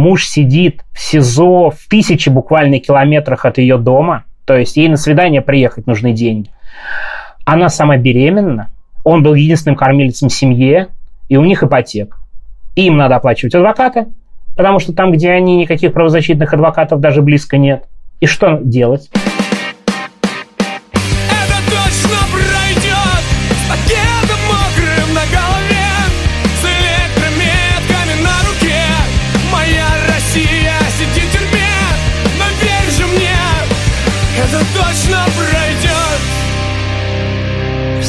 [0.00, 4.24] Муж сидит в СИЗО в тысячи буквально километрах от ее дома.
[4.46, 6.48] То есть ей на свидание приехать нужны деньги.
[7.44, 8.70] Она сама беременна.
[9.04, 10.88] Он был единственным кормилицем в семье.
[11.28, 12.16] И у них ипотека.
[12.76, 14.06] Им надо оплачивать адвоката,
[14.56, 17.84] потому что там, где они, никаких правозащитных адвокатов даже близко нет.
[18.20, 19.10] И что делать?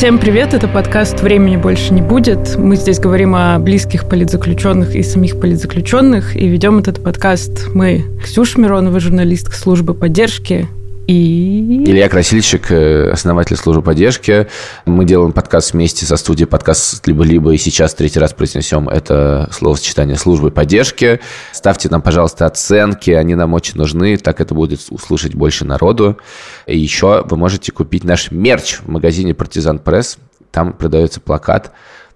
[0.01, 2.57] Всем привет, это подкаст «Времени больше не будет».
[2.57, 8.59] Мы здесь говорим о близких политзаключенных и самих политзаключенных, и ведем этот подкаст мы, Ксюша
[8.59, 10.67] Миронова, журналистка службы поддержки,
[11.11, 11.83] и...
[11.85, 14.47] Илья Красильщик, э, основатель службы поддержки.
[14.85, 20.15] Мы делаем подкаст вместе со студией подкаст «Либо-либо», и сейчас третий раз произнесем это словосочетание
[20.15, 21.19] службы поддержки.
[21.51, 26.17] Ставьте нам, пожалуйста, оценки, они нам очень нужны, так это будет услышать больше народу.
[26.65, 30.17] И еще вы можете купить наш мерч в магазине «Партизан Пресс».
[30.51, 31.71] Там продается плакат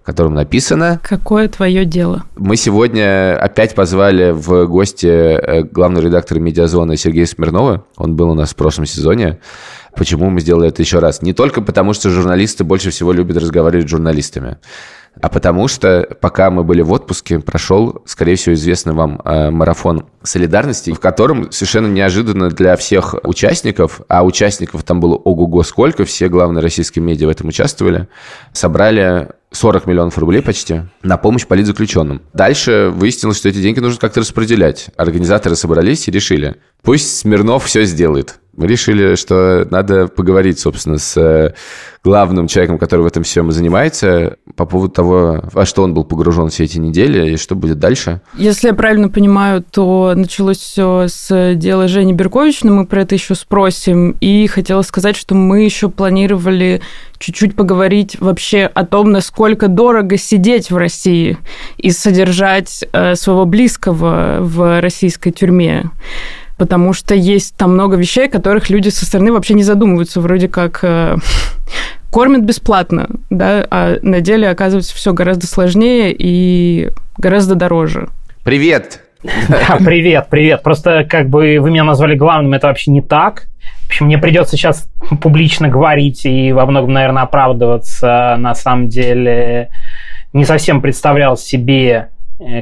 [0.06, 1.00] котором написано...
[1.02, 2.24] Какое твое дело?
[2.36, 7.84] Мы сегодня опять позвали в гости э, главного редактора «Медиазоны» Сергея Смирнова.
[7.96, 9.40] Он был у нас в прошлом сезоне.
[9.96, 11.22] Почему мы сделали это еще раз?
[11.22, 14.58] Не только потому, что журналисты больше всего любят разговаривать с журналистами,
[15.20, 20.06] а потому что пока мы были в отпуске, прошел, скорее всего, известный вам э, марафон
[20.22, 26.28] солидарности, в котором совершенно неожиданно для всех участников, а участников там было ого-го сколько, все
[26.28, 28.08] главные российские медиа в этом участвовали,
[28.52, 32.22] собрали 40 миллионов рублей почти на помощь политзаключенным.
[32.32, 34.90] Дальше выяснилось, что эти деньги нужно как-то распределять.
[34.96, 38.38] Организаторы собрались и решили, пусть Смирнов все сделает.
[38.56, 41.54] Мы решили, что надо поговорить, собственно, с э,
[42.02, 46.48] главным человеком, который в этом всем занимается, по поводу того, во что он был погружен
[46.48, 48.22] все эти недели и что будет дальше.
[48.34, 53.14] Если я правильно понимаю, то началось все с дела Жени Беркович, но мы про это
[53.14, 54.16] еще спросим.
[54.20, 56.80] И хотела сказать, что мы еще планировали
[57.18, 61.36] чуть-чуть поговорить вообще о том, насколько дорого сидеть в России
[61.76, 65.90] и содержать э, своего близкого в российской тюрьме
[66.56, 70.80] потому что есть там много вещей, которых люди со стороны вообще не задумываются, вроде как
[70.82, 71.16] э,
[72.10, 78.08] кормят бесплатно, да, а на деле оказывается все гораздо сложнее и гораздо дороже.
[78.44, 79.02] Привет!
[79.48, 80.62] Да, привет, привет.
[80.62, 83.46] Просто как бы вы меня назвали главным, это вообще не так.
[83.82, 84.88] В общем, мне придется сейчас
[85.20, 88.36] публично говорить и во многом, наверное, оправдываться.
[88.38, 89.70] На самом деле
[90.32, 92.08] не совсем представлял себе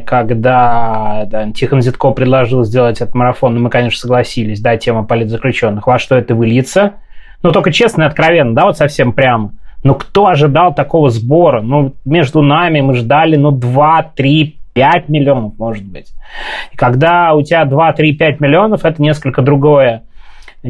[0.07, 5.99] когда да, Тихон Зитко предложил сделать этот марафон, мы, конечно, согласились, да, тема политзаключенных, во
[5.99, 6.95] что это выльется.
[7.43, 9.53] Но только честно и откровенно, да, вот совсем прямо.
[9.83, 11.61] Но кто ожидал такого сбора?
[11.61, 16.15] Ну, между нами мы ждали, ну, 2, 3, 5 миллионов, может быть.
[16.73, 20.05] И когда у тебя 2, 3, 5 миллионов, это несколько другое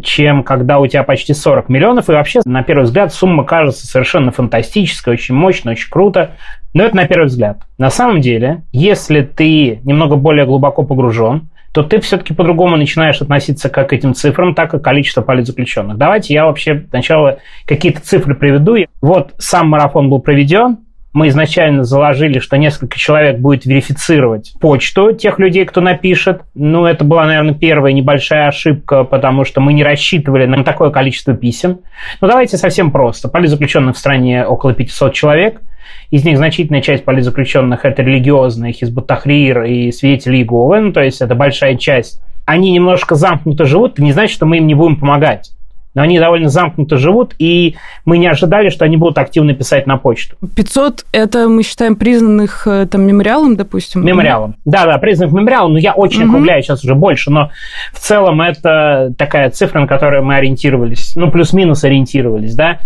[0.03, 2.09] чем когда у тебя почти 40 миллионов.
[2.09, 6.33] И вообще, на первый взгляд, сумма кажется совершенно фантастической, очень мощной, очень круто.
[6.75, 7.63] Но это на первый взгляд.
[7.79, 13.69] На самом деле, если ты немного более глубоко погружен, то ты все-таки по-другому начинаешь относиться
[13.69, 15.97] как к этим цифрам, так и к количеству политзаключенных.
[15.97, 18.77] Давайте я вообще сначала какие-то цифры приведу.
[19.01, 20.79] Вот сам марафон был проведен,
[21.15, 26.43] мы изначально заложили, что несколько человек будет верифицировать почту тех людей, кто напишет.
[26.55, 31.33] Ну, это была, наверное, первая небольшая ошибка, потому что мы не рассчитывали на такое количество
[31.33, 31.79] писем.
[32.21, 33.29] Но давайте совсем просто.
[33.29, 35.63] Политзаключенных в стране около 500 человек.
[36.11, 41.37] Из них значительная часть политзаключенных– это религиозные, Хизбут-Тахрир и свидетели Иеговы, ну, то есть это
[41.37, 42.21] большая часть.
[42.45, 45.53] Они немножко замкнуто живут, это не значит, что мы им не будем помогать
[45.95, 49.97] но они довольно замкнуто живут, и мы не ожидали, что они будут активно писать на
[49.97, 50.37] почту.
[50.55, 54.05] 500– это мы считаем признанных э, там мемориалом, допустим?
[54.05, 54.57] Мемориалом.
[54.65, 56.33] Да-да, признанных мемориалом, но я очень угу.
[56.33, 57.51] округляю сейчас уже больше, но
[57.93, 62.79] в целом это такая цифра, на которую мы ориентировались, ну, плюс-минус ориентировались, да,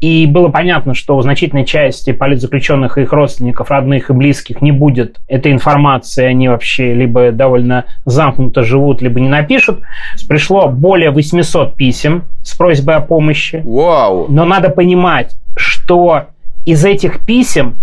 [0.00, 5.18] и было понятно, что значительной части политзаключенных и их родственников, родных и близких не будет
[5.28, 9.80] этой информации, они вообще либо довольно замкнуто живут, либо не напишут.
[10.28, 13.62] Пришло более 800 писем с просьбой о помощи.
[13.64, 14.26] Вау!
[14.28, 16.26] Но надо понимать, что
[16.64, 17.76] из этих писем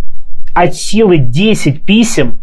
[0.53, 2.39] от силы 10 писем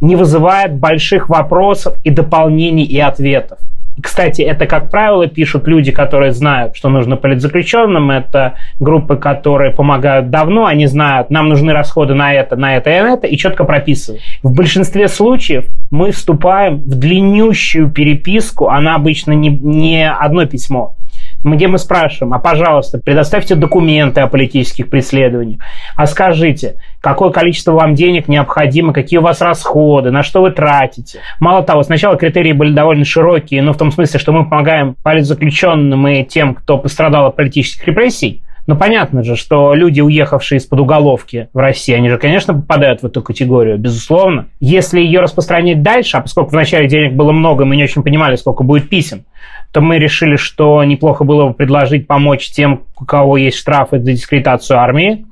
[0.00, 3.58] не вызывает больших вопросов и дополнений и ответов.
[3.96, 8.10] И, кстати, это, как правило, пишут люди, которые знают, что нужно политзаключенным.
[8.10, 10.64] Это группы, которые помогают давно.
[10.64, 14.22] Они знают, нам нужны расходы на это, на это и на это, и четко прописывают.
[14.42, 18.68] В большинстве случаев мы вступаем в длиннющую переписку.
[18.68, 20.96] Она обычно не, не одно письмо
[21.44, 25.60] где мы спрашиваем, а пожалуйста, предоставьте документы о политических преследованиях,
[25.96, 31.18] а скажите, какое количество вам денег необходимо, какие у вас расходы, на что вы тратите.
[31.40, 36.06] Мало того, сначала критерии были довольно широкие, но в том смысле, что мы помогаем политзаключенным
[36.08, 41.48] и тем, кто пострадал от политических репрессий, ну, понятно же, что люди, уехавшие из-под уголовки
[41.52, 44.46] в России, они же, конечно, попадают в эту категорию, безусловно.
[44.60, 48.62] Если ее распространять дальше, а поскольку вначале денег было много, мы не очень понимали, сколько
[48.62, 49.24] будет писем,
[49.72, 54.12] то мы решили, что неплохо было бы предложить помочь тем, у кого есть штрафы за
[54.12, 55.26] дискредитацию армии.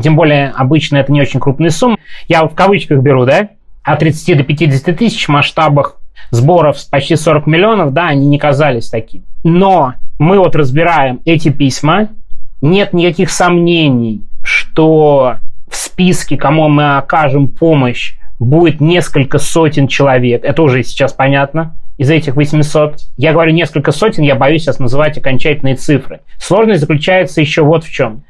[0.00, 1.98] Тем более, обычно это не очень крупные суммы.
[2.28, 3.50] Я в кавычках беру, да?
[3.82, 5.96] От 30 до 50 тысяч в масштабах
[6.30, 9.24] сборов почти 40 миллионов, да, они не казались такими.
[9.42, 12.08] Но мы вот разбираем эти письма,
[12.60, 15.36] нет никаких сомнений, что
[15.68, 20.44] в списке, кому мы окажем помощь, будет несколько сотен человек.
[20.44, 22.96] Это уже сейчас понятно из этих 800.
[23.18, 26.20] Я говорю несколько сотен, я боюсь сейчас называть окончательные цифры.
[26.38, 28.24] Сложность заключается еще вот в чем.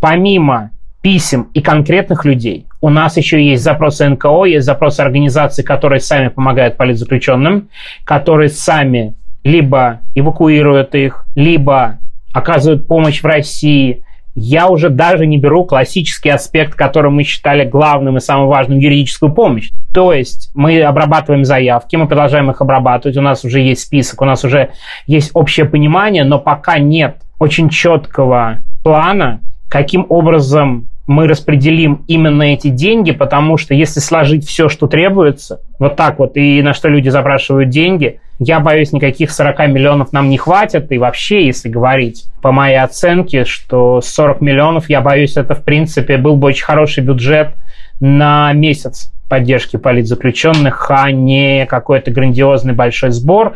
[0.00, 6.00] Помимо писем и конкретных людей, у нас еще есть запросы НКО, есть запросы организаций, которые
[6.00, 7.68] сами помогают политзаключенным,
[8.04, 11.98] которые сами либо эвакуируют их, либо
[12.34, 14.04] оказывают помощь в России.
[14.34, 19.32] Я уже даже не беру классический аспект, который мы считали главным и самым важным, юридическую
[19.32, 19.70] помощь.
[19.94, 24.24] То есть мы обрабатываем заявки, мы продолжаем их обрабатывать, у нас уже есть список, у
[24.24, 24.70] нас уже
[25.06, 32.68] есть общее понимание, но пока нет очень четкого плана, каким образом мы распределим именно эти
[32.68, 37.10] деньги, потому что если сложить все, что требуется, вот так вот, и на что люди
[37.10, 40.90] запрашивают деньги, я боюсь, никаких 40 миллионов нам не хватит.
[40.90, 46.16] И вообще, если говорить по моей оценке, что 40 миллионов, я боюсь, это, в принципе,
[46.16, 47.54] был бы очень хороший бюджет
[48.00, 53.54] на месяц поддержки политзаключенных, а не какой-то грандиозный большой сбор.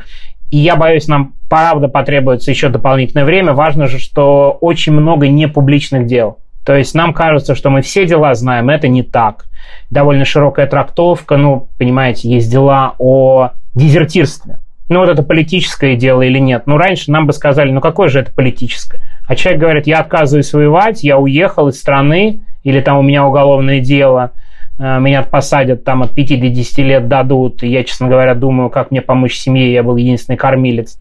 [0.51, 3.53] И я боюсь, нам правда потребуется еще дополнительное время.
[3.53, 6.39] Важно же, что очень много непубличных дел.
[6.65, 9.47] То есть нам кажется, что мы все дела знаем, это не так.
[9.91, 14.59] Довольно широкая трактовка, ну, понимаете, есть дела о дезертирстве.
[14.89, 16.63] Ну, вот это политическое дело или нет.
[16.67, 19.01] Ну, раньше нам бы сказали, ну, какое же это политическое?
[19.27, 23.81] А человек говорит, я отказываюсь воевать, я уехал из страны, или там у меня уголовное
[23.81, 24.33] дело,
[24.79, 28.71] э, меня посадят там от 5 до 10 лет дадут, и я, честно говоря, думаю,
[28.71, 30.99] как мне помочь семье, я был единственный кормилец.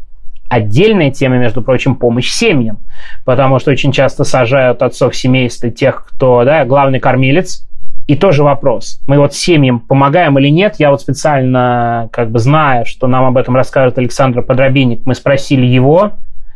[0.49, 2.79] Отдельная тема, между прочим, помощь семьям,
[3.25, 7.67] потому что очень часто сажают отцов семейства тех, кто, да, главный кормилец,
[8.07, 9.01] и тоже вопрос.
[9.05, 10.75] Мы вот семьям помогаем или нет?
[10.79, 15.65] Я вот специально, как бы зная, что нам об этом расскажет Александр Подробинник, мы спросили
[15.65, 16.13] его,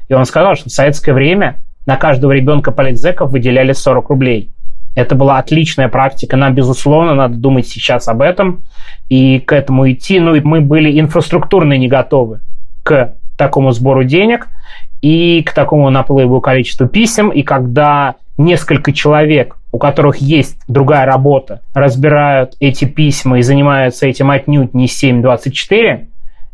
[0.07, 4.51] и он сказал, что в советское время на каждого ребенка политзеков выделяли 40 рублей.
[4.95, 6.35] Это была отличная практика.
[6.35, 8.63] Нам, безусловно, надо думать сейчас об этом
[9.09, 10.19] и к этому идти.
[10.19, 12.41] Ну, и мы были инфраструктурно не готовы
[12.83, 14.47] к такому сбору денег
[15.01, 17.29] и к такому наплыву количеству писем.
[17.29, 24.29] И когда несколько человек, у которых есть другая работа, разбирают эти письма и занимаются этим
[24.29, 26.07] отнюдь не 7.24,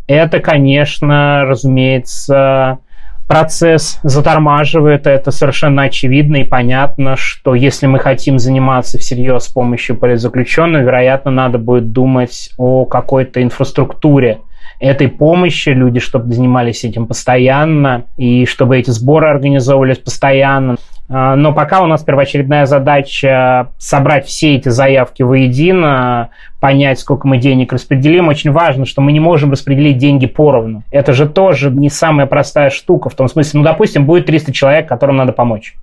[0.08, 2.80] это, конечно, разумеется,
[3.28, 9.98] процесс затормаживает, это совершенно очевидно и понятно, что если мы хотим заниматься всерьез с помощью
[9.98, 14.40] политзаключенных, вероятно, надо будет думать о какой-то инфраструктуре
[14.80, 20.78] этой помощи, люди, чтобы занимались этим постоянно, и чтобы эти сборы организовывались постоянно.
[21.10, 27.38] А, но пока у нас первоочередная задача собрать все эти заявки воедино, понять, сколько мы
[27.38, 28.28] денег распределим.
[28.28, 30.84] Очень важно, что мы не можем распределить деньги поровну.
[30.92, 34.88] Это же тоже не самая простая штука, в том смысле, ну, допустим, будет 300 человек,
[34.88, 35.76] которым надо помочь.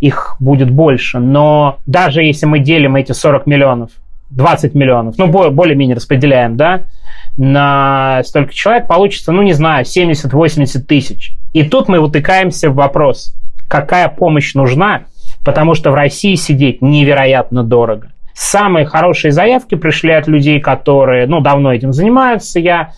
[0.00, 1.18] Их будет больше.
[1.18, 3.90] Но даже если мы делим эти 40 миллионов,
[4.30, 6.82] 20 миллионов, ну, более-менее распределяем, да,
[7.36, 11.32] на столько человек, получится, ну, не знаю, 70-80 тысяч.
[11.52, 13.34] И тут мы утыкаемся в вопрос,
[13.70, 15.04] какая помощь нужна,
[15.44, 18.08] потому что в России сидеть невероятно дорого.
[18.34, 22.58] Самые хорошие заявки пришли от людей, которые, ну, давно этим занимаются.
[22.58, 22.92] Я,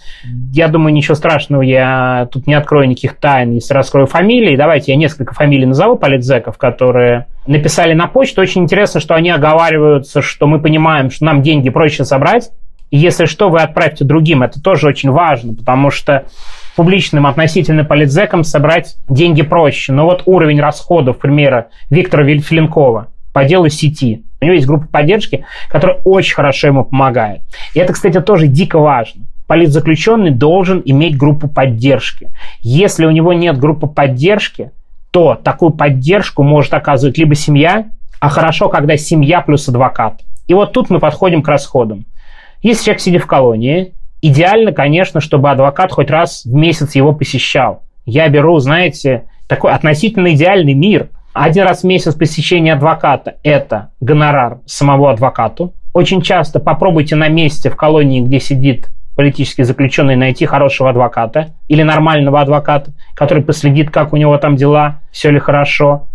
[0.53, 4.57] я думаю, ничего страшного, я тут не открою никаких тайн, если раскрою фамилии.
[4.57, 8.41] Давайте я несколько фамилий назову политзеков, которые написали на почту.
[8.41, 12.51] Очень интересно, что они оговариваются, что мы понимаем, что нам деньги проще собрать,
[12.91, 14.43] и если что, вы отправьте другим.
[14.43, 16.25] Это тоже очень важно, потому что
[16.77, 19.93] публичным относительно политзекам собрать деньги проще.
[19.93, 24.25] Но вот уровень расходов, к примеру, Виктора Вильфленкова по делу сети.
[24.41, 27.43] У него есть группа поддержки, которая очень хорошо ему помогает.
[27.75, 29.25] И это, кстати, тоже дико важно.
[29.47, 32.31] Политзаключенный должен иметь группу поддержки.
[32.61, 34.71] Если у него нет группы поддержки,
[35.11, 37.87] то такую поддержку может оказывать либо семья,
[38.19, 40.23] а хорошо, когда семья плюс адвокат.
[40.47, 42.07] И вот тут мы подходим к расходам.
[42.63, 47.83] Если человек сидит в колонии, идеально, конечно, чтобы адвокат хоть раз в месяц его посещал.
[48.07, 51.09] Я беру, знаете, такой относительно идеальный мир.
[51.35, 55.75] Один раз в месяц посещение адвоката– это гонорар самого адвокату.
[55.93, 61.83] Очень часто попробуйте на месте в колонии, где сидит политический заключенный, найти хорошего адвоката или
[61.83, 66.07] нормального адвоката, который последит, как у него там дела, все ли хорошо.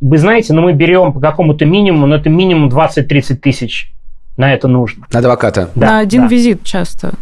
[0.00, 3.92] Вы знаете, ну, мы берем по какому-то минимуму, но это минимум 20-30 тысяч
[4.36, 5.06] на это нужно.
[5.12, 5.70] Адвоката?
[5.74, 6.28] Да, на один да.
[6.28, 7.14] визит часто.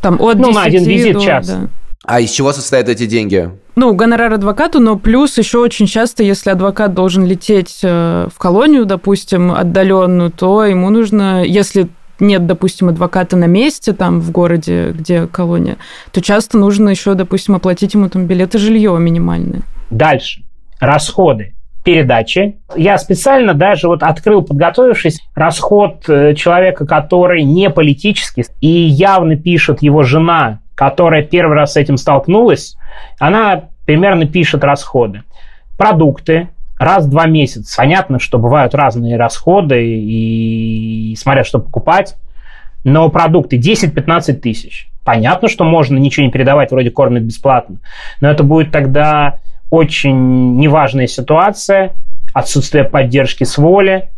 [0.00, 1.56] Там от ну, на один визит до, часто.
[1.56, 1.68] Да.
[2.04, 3.50] А из чего состоят эти деньги?
[3.74, 8.86] Ну, гонорар адвокату, но плюс еще очень часто, если адвокат должен лететь э, в колонию,
[8.86, 11.88] допустим, отдаленную, то ему нужно, если
[12.20, 15.78] нет, допустим, адвоката на месте там в городе, где колония,
[16.12, 19.62] то часто нужно еще, допустим, оплатить ему там билеты жилье минимальные.
[19.90, 20.42] Дальше.
[20.78, 21.55] Расходы
[21.86, 22.56] передачи.
[22.74, 29.82] Я специально даже вот открыл, подготовившись, расход э, человека, который не политический, и явно пишет
[29.82, 32.76] его жена, которая первый раз с этим столкнулась,
[33.20, 35.22] она примерно пишет расходы.
[35.78, 37.72] Продукты, раз в два месяца.
[37.76, 42.16] Понятно, что бывают разные расходы, и, и смотря что покупать,
[42.82, 44.88] но продукты 10-15 тысяч.
[45.04, 47.76] Понятно, что можно ничего не передавать, вроде кормят бесплатно,
[48.20, 49.38] но это будет тогда
[49.76, 51.94] очень неважная ситуация,
[52.32, 54.08] отсутствие поддержки с воли,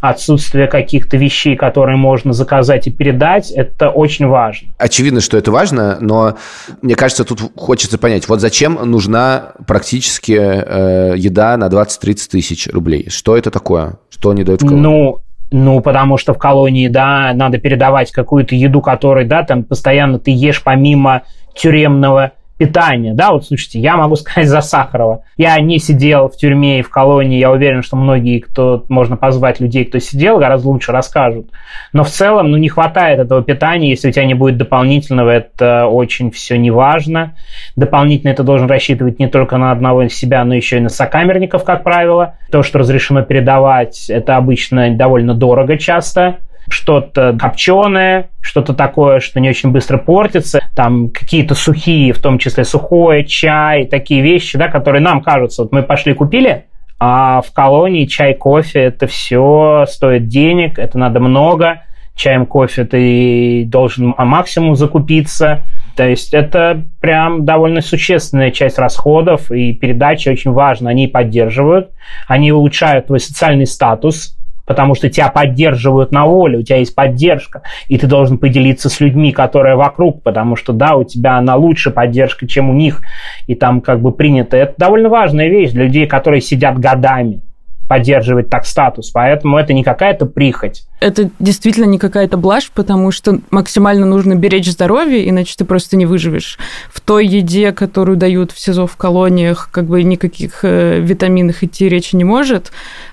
[0.00, 4.72] отсутствие каких-то вещей, которые можно заказать и передать, это очень важно.
[4.78, 6.36] Очевидно, что это важно, но
[6.80, 13.10] мне кажется, тут хочется понять, вот зачем нужна практически э, еда на 20-30 тысяч рублей?
[13.10, 13.98] Что это такое?
[14.08, 14.82] Что они дают в колонии?
[14.82, 15.18] Ну,
[15.52, 20.30] ну, потому что в колонии, да, надо передавать какую-то еду, которой, да, там постоянно ты
[20.30, 21.22] ешь помимо
[21.54, 25.24] тюремного питания, да, вот слушайте, я могу сказать за Сахарова.
[25.38, 29.60] Я не сидел в тюрьме и в колонии, я уверен, что многие, кто можно позвать
[29.60, 31.46] людей, кто сидел, гораздо лучше расскажут.
[31.94, 35.86] Но в целом, ну, не хватает этого питания, если у тебя не будет дополнительного, это
[35.86, 37.34] очень все неважно.
[37.76, 41.82] Дополнительно это должен рассчитывать не только на одного себя, но еще и на сокамерников, как
[41.82, 42.34] правило.
[42.52, 49.48] То, что разрешено передавать, это обычно довольно дорого часто что-то копченое, что-то такое, что не
[49.48, 55.02] очень быстро портится, там какие-то сухие, в том числе сухое, чай, такие вещи, да, которые
[55.02, 56.66] нам кажутся, вот мы пошли купили,
[56.98, 61.82] а в колонии чай, кофе, это все стоит денег, это надо много,
[62.14, 65.62] чаем, кофе ты должен по максимуму закупиться,
[65.96, 71.90] то есть это прям довольно существенная часть расходов, и передачи очень важно, они поддерживают,
[72.28, 74.36] они улучшают твой социальный статус,
[74.70, 79.00] потому что тебя поддерживают на воле, у тебя есть поддержка, и ты должен поделиться с
[79.00, 83.00] людьми, которые вокруг, потому что, да, у тебя она лучше поддержка, чем у них,
[83.48, 84.56] и там как бы принято.
[84.56, 87.40] Это довольно важная вещь для людей, которые сидят годами
[87.88, 90.84] поддерживать так статус, поэтому это не какая-то прихоть.
[91.00, 96.06] Это действительно не какая-то блажь, потому что максимально нужно беречь здоровье, иначе ты просто не
[96.06, 96.58] выживешь.
[96.92, 101.88] В той еде, которую дают в СИЗО в колониях, как бы никаких э, витаминах идти
[101.88, 102.70] речи не может.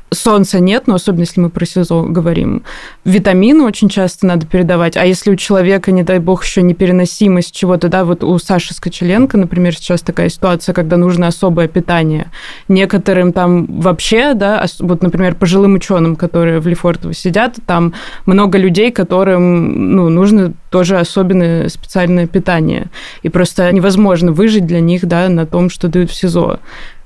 [0.09, 2.63] Солнца нет, но особенно если мы про СИЗО говорим.
[3.03, 4.95] Витамины очень часто надо передавать.
[4.95, 9.37] А если у человека, не дай бог, еще непереносимость чего-то, да, вот у Саши Скочеленко,
[9.37, 12.31] например, сейчас такая ситуация, когда нужно особое питание.
[12.69, 17.76] Некоторым там вообще, да, вот, например, пожилым ученым, которые в Лефортово сидят, там
[18.25, 22.87] много людей, которым ну, нужно тоже особенное специальное питание.
[23.23, 26.59] И просто невозможно выжить для них, да, на том, что дают в СИЗО.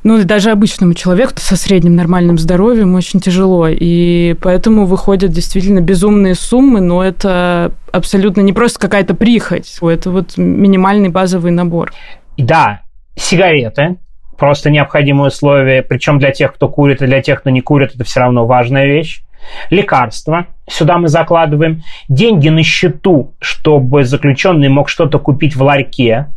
[0.04, 3.68] Ну, даже обычному человеку со средним нормальным здоровьем очень тяжело.
[3.70, 9.78] И поэтому выходят действительно безумные суммы, но это абсолютно не просто какая-то прихоть.
[9.82, 11.94] Это вот минимальный базовый набор.
[12.38, 12.82] Да,
[13.16, 13.98] сигареты,
[14.40, 18.04] просто необходимые условия, причем для тех, кто курит, и для тех, кто не курит, это
[18.04, 19.22] все равно важная вещь
[19.70, 26.28] лекарства, сюда мы закладываем, деньги на счету, чтобы заключенный мог что-то купить в ларьке,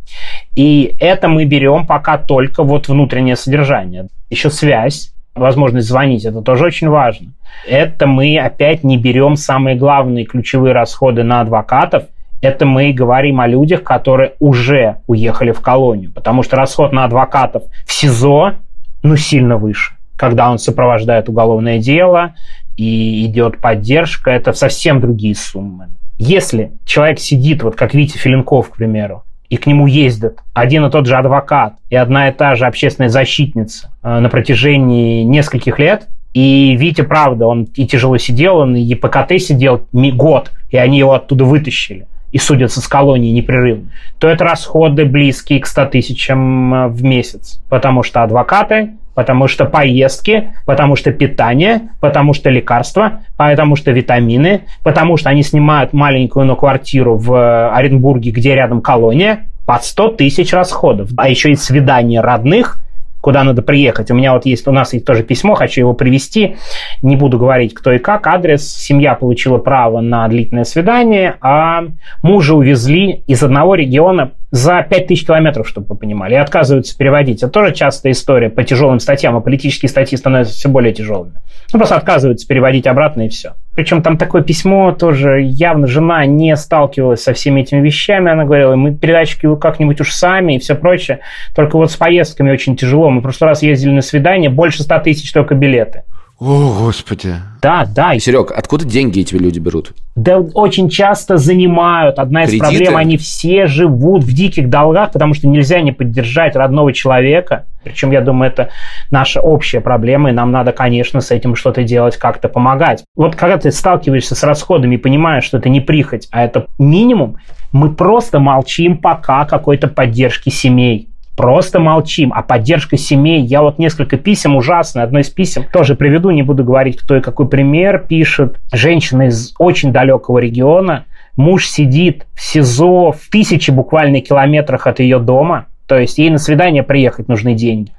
[0.55, 4.07] и это мы берем пока только вот внутреннее содержание.
[4.29, 7.33] Еще связь, возможность звонить, это тоже очень важно.
[7.67, 12.05] Это мы опять не берем самые главные ключевые расходы на адвокатов,
[12.41, 17.63] это мы говорим о людях, которые уже уехали в колонию, потому что расход на адвокатов
[17.87, 18.55] в СИЗО
[19.01, 22.35] ну, сильно выше когда он сопровождает уголовное дело,
[22.77, 25.89] и идет поддержка, это совсем другие суммы.
[26.17, 30.91] Если человек сидит, вот как Витя Филинков, к примеру, и к нему ездят один и
[30.91, 36.07] тот же адвокат и одна и та же общественная защитница э, на протяжении нескольких лет,
[36.33, 41.13] и Витя, правда, он и тяжело сидел, он и ПКТ сидел год, и они его
[41.13, 46.87] оттуда вытащили и судятся с колонией непрерывно, то это расходы близкие к 100 тысячам э,
[46.89, 53.77] в месяц, потому что адвокаты потому что поездки, потому что питание, потому что лекарства, потому
[53.77, 59.85] что витамины, потому что они снимают маленькую но квартиру в Оренбурге, где рядом колония, под
[59.85, 61.11] 100 тысяч расходов.
[61.15, 62.84] А еще и свидание родных,
[63.25, 64.11] куда надо приехать.
[64.11, 66.57] У меня вот есть, у нас есть тоже письмо, хочу его привести.
[67.01, 68.27] Не буду говорить, кто и как.
[68.27, 68.71] Адрес.
[68.71, 71.85] Семья получила право на длительное свидание, а
[72.21, 77.41] мужа увезли из одного региона за 5000 километров, чтобы вы понимали, и отказываются переводить.
[77.41, 81.33] Это тоже частая история по тяжелым статьям, а политические статьи становятся все более тяжелыми.
[81.73, 83.53] Ну, просто отказываются переводить обратно и все.
[83.75, 88.75] Причем там такое письмо тоже, явно жена не сталкивалась со всеми этими вещами, она говорила,
[88.75, 91.19] мы передатчики как-нибудь уж сами и все прочее,
[91.53, 93.09] только вот с поездками очень тяжело.
[93.09, 96.03] Мы в прошлый раз ездили на свидание, больше 100 тысяч только билеты.
[96.37, 97.35] О, Господи.
[97.61, 98.19] Да, да.
[98.19, 99.93] Серег, откуда деньги эти люди берут?
[100.15, 102.19] Да очень часто занимают.
[102.19, 102.67] Одна из Кредиты?
[102.67, 107.65] проблем, они все живут в диких долгах, потому что нельзя не поддержать родного человека.
[107.85, 108.69] Причем, я думаю, это
[109.11, 113.05] наша общая проблема, и нам надо, конечно, с этим что-то делать, как-то помогать.
[113.15, 117.37] Вот когда ты сталкиваешься с расходами и понимаешь, что это не прихоть, а это минимум,
[117.71, 121.09] мы просто молчим пока какой-то поддержки семей.
[121.35, 122.31] Просто молчим.
[122.33, 126.63] А поддержка семей, я вот несколько писем ужасные, одно из писем тоже приведу, не буду
[126.63, 133.11] говорить, кто и какой пример, пишет женщина из очень далекого региона, муж сидит в СИЗО
[133.11, 137.91] в тысячи буквально километрах от ее дома, то есть ей на свидание приехать нужны деньги.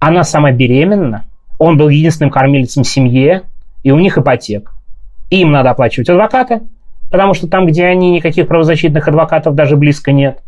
[0.00, 1.26] Она сама беременна,
[1.58, 3.42] он был единственным кормильцем в семье,
[3.82, 4.72] и у них ипотека.
[5.28, 6.62] Им надо оплачивать адвоката,
[7.10, 10.38] потому что там, где они, никаких правозащитных адвокатов даже близко нет.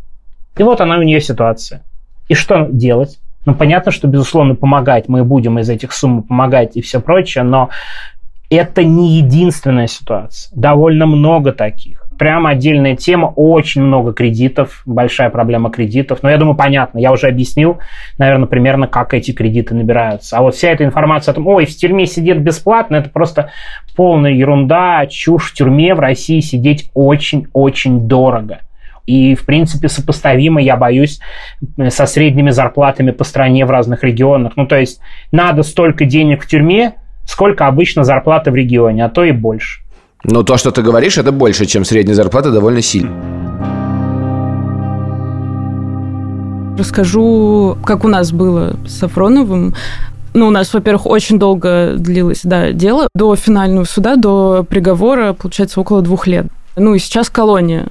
[0.57, 1.83] И вот она у нее ситуация.
[2.31, 3.19] И что делать?
[3.45, 7.69] Ну, понятно, что, безусловно, помогать мы будем из этих сумм помогать и все прочее, но
[8.49, 10.49] это не единственная ситуация.
[10.55, 12.07] Довольно много таких.
[12.17, 16.23] Прямо отдельная тема, очень много кредитов, большая проблема кредитов.
[16.23, 17.79] Но я думаю, понятно, я уже объяснил,
[18.17, 20.37] наверное, примерно, как эти кредиты набираются.
[20.37, 23.51] А вот вся эта информация о том, ой, в тюрьме сидит бесплатно, это просто
[23.97, 25.51] полная ерунда, чушь.
[25.51, 28.59] В тюрьме в России сидеть очень-очень дорого
[29.11, 31.19] и, в принципе, сопоставимо, я боюсь,
[31.89, 34.53] со средними зарплатами по стране в разных регионах.
[34.55, 35.01] Ну, то есть
[35.33, 36.93] надо столько денег в тюрьме,
[37.25, 39.81] сколько обычно зарплата в регионе, а то и больше.
[40.23, 43.11] Но то, что ты говоришь, это больше, чем средняя зарплата, довольно сильно.
[46.77, 49.75] Расскажу, как у нас было с Сафроновым.
[50.33, 53.09] Ну, у нас, во-первых, очень долго длилось да, дело.
[53.13, 56.45] До финального суда, до приговора, получается, около двух лет.
[56.77, 57.87] Ну, и сейчас колония.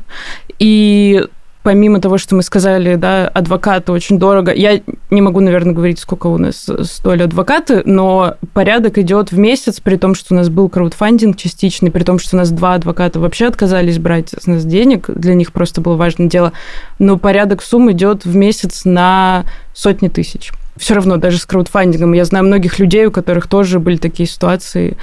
[0.60, 1.26] И
[1.62, 4.52] помимо того, что мы сказали, да, адвокаты очень дорого.
[4.52, 9.80] Я не могу, наверное, говорить, сколько у нас стоили адвокаты, но порядок идет в месяц,
[9.80, 13.20] при том, что у нас был краудфандинг частичный, при том, что у нас два адвоката
[13.20, 16.52] вообще отказались брать с нас денег, для них просто было важное дело.
[16.98, 19.44] Но порядок сумм идет в месяц на
[19.74, 20.52] сотни тысяч.
[20.76, 22.14] Все равно, даже с краудфандингом.
[22.14, 24.96] Я знаю многих людей, у которых тоже были такие ситуации.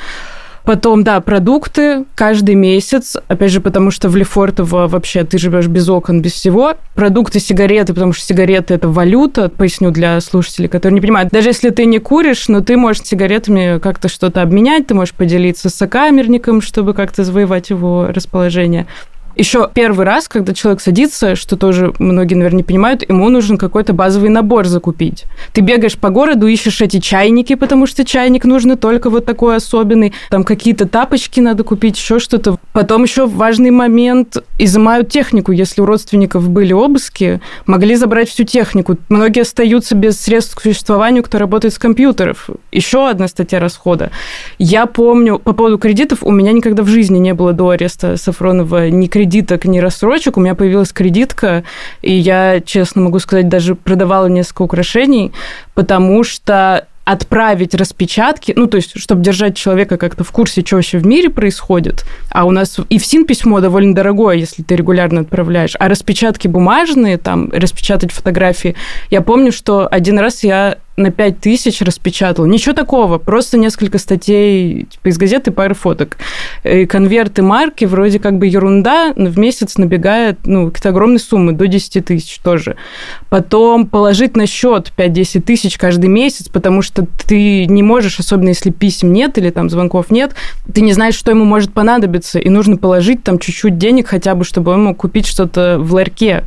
[0.67, 5.87] Потом, да, продукты каждый месяц, опять же, потому что в Лефортово вообще ты живешь без
[5.87, 6.73] окон, без всего.
[6.93, 11.29] Продукты, сигареты, потому что сигареты– это валюта, поясню для слушателей, которые не понимают.
[11.31, 15.69] Даже если ты не куришь, но ты можешь сигаретами как-то что-то обменять, ты можешь поделиться
[15.69, 18.87] с сокамерником, чтобы как-то завоевать его расположение
[19.37, 23.93] еще первый раз, когда человек садится, что тоже многие, наверное, не понимают, ему нужен какой-то
[23.93, 25.25] базовый набор закупить.
[25.53, 30.13] Ты бегаешь по городу, ищешь эти чайники, потому что чайник нужно только вот такой особенный.
[30.29, 32.57] Там какие-то тапочки надо купить, еще что-то.
[32.73, 35.51] Потом еще важный момент, изымают технику.
[35.51, 38.97] Если у родственников были обыски, могли забрать всю технику.
[39.09, 42.49] Многие остаются без средств к существованию, кто работает с компьютеров.
[42.71, 44.11] Еще одна статья расхода.
[44.57, 48.89] Я помню, по поводу кредитов, у меня никогда в жизни не было до ареста Сафронова
[48.89, 50.37] ни кредитов, кредиток, ни рассрочек.
[50.37, 51.63] У меня появилась кредитка,
[52.01, 55.33] и я, честно могу сказать, даже продавала несколько украшений,
[55.73, 60.97] потому что отправить распечатки, ну, то есть, чтобы держать человека как-то в курсе, что вообще
[60.97, 62.03] в мире происходит.
[62.29, 65.75] А у нас и в СИН письмо довольно дорогое, если ты регулярно отправляешь.
[65.79, 68.75] А распечатки бумажные, там, распечатать фотографии.
[69.09, 72.47] Я помню, что один раз я на 5 тысяч распечатал.
[72.47, 76.17] Ничего такого, просто несколько статей типа, из газеты, пары фоток.
[76.63, 81.53] И конверты марки вроде как бы ерунда, но в месяц набегает ну, какие-то огромные суммы,
[81.53, 82.77] до 10 тысяч тоже.
[83.29, 88.71] Потом положить на счет 5-10 тысяч каждый месяц, потому что ты не можешь, особенно если
[88.71, 90.33] писем нет или там звонков нет,
[90.73, 94.43] ты не знаешь, что ему может понадобиться, и нужно положить там чуть-чуть денег хотя бы,
[94.43, 96.43] чтобы он мог купить что-то в ларьке.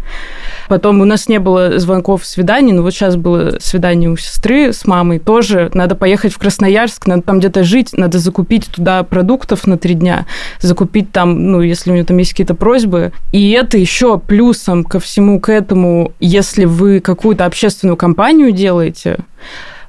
[0.70, 4.87] Потом у нас не было звонков, свиданий, но вот сейчас было свидание у сестры с
[4.87, 9.78] мамой тоже надо поехать в Красноярск, надо там где-то жить, надо закупить туда продуктов на
[9.78, 10.26] три дня,
[10.61, 13.11] закупить там, ну, если у нее там есть какие-то просьбы.
[13.33, 19.18] И это еще плюсом ко всему к этому, если вы какую-то общественную кампанию делаете,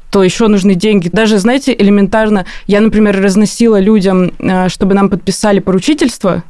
[0.09, 1.09] то еще нужны деньги.
[1.09, 6.43] Даже, знаете, элементарно, я, например, разносила людям, э, чтобы нам подписали поручительство,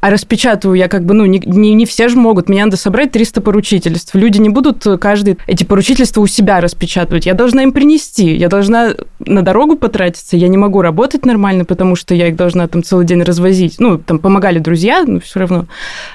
[0.00, 2.48] А распечатываю я как бы, ну, не, не, не все же могут.
[2.48, 4.14] Мне надо собрать 300 поручительств.
[4.14, 7.26] Люди не будут каждый эти поручительства у себя распечатывать.
[7.26, 8.34] Я должна им принести.
[8.34, 10.36] Я должна на дорогу потратиться.
[10.36, 13.76] Я не могу работать нормально, потому что я их должна там целый день развозить.
[13.78, 15.66] Ну, там помогали друзья, но все равно.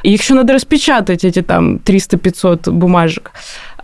[0.04, 3.32] И еще надо распечатать, эти там 300-500 бумажек.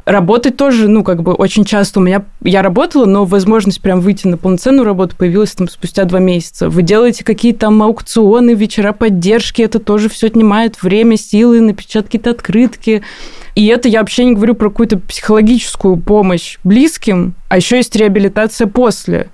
[0.06, 2.26] Работать тоже, ну, как бы очень часто у меня...
[2.44, 6.70] Я работала, но возможность прям выйти на полноценную работу появилась там спустя два месяца.
[6.70, 12.32] Вы делаете какие-то там аукционы, вечера поддержки, это тоже все отнимает время, силы, напечатать какие-то
[12.32, 13.04] открытки.
[13.54, 18.66] И это я вообще не говорю про какую-то психологическую помощь близким, а еще есть реабилитация
[18.66, 19.30] после.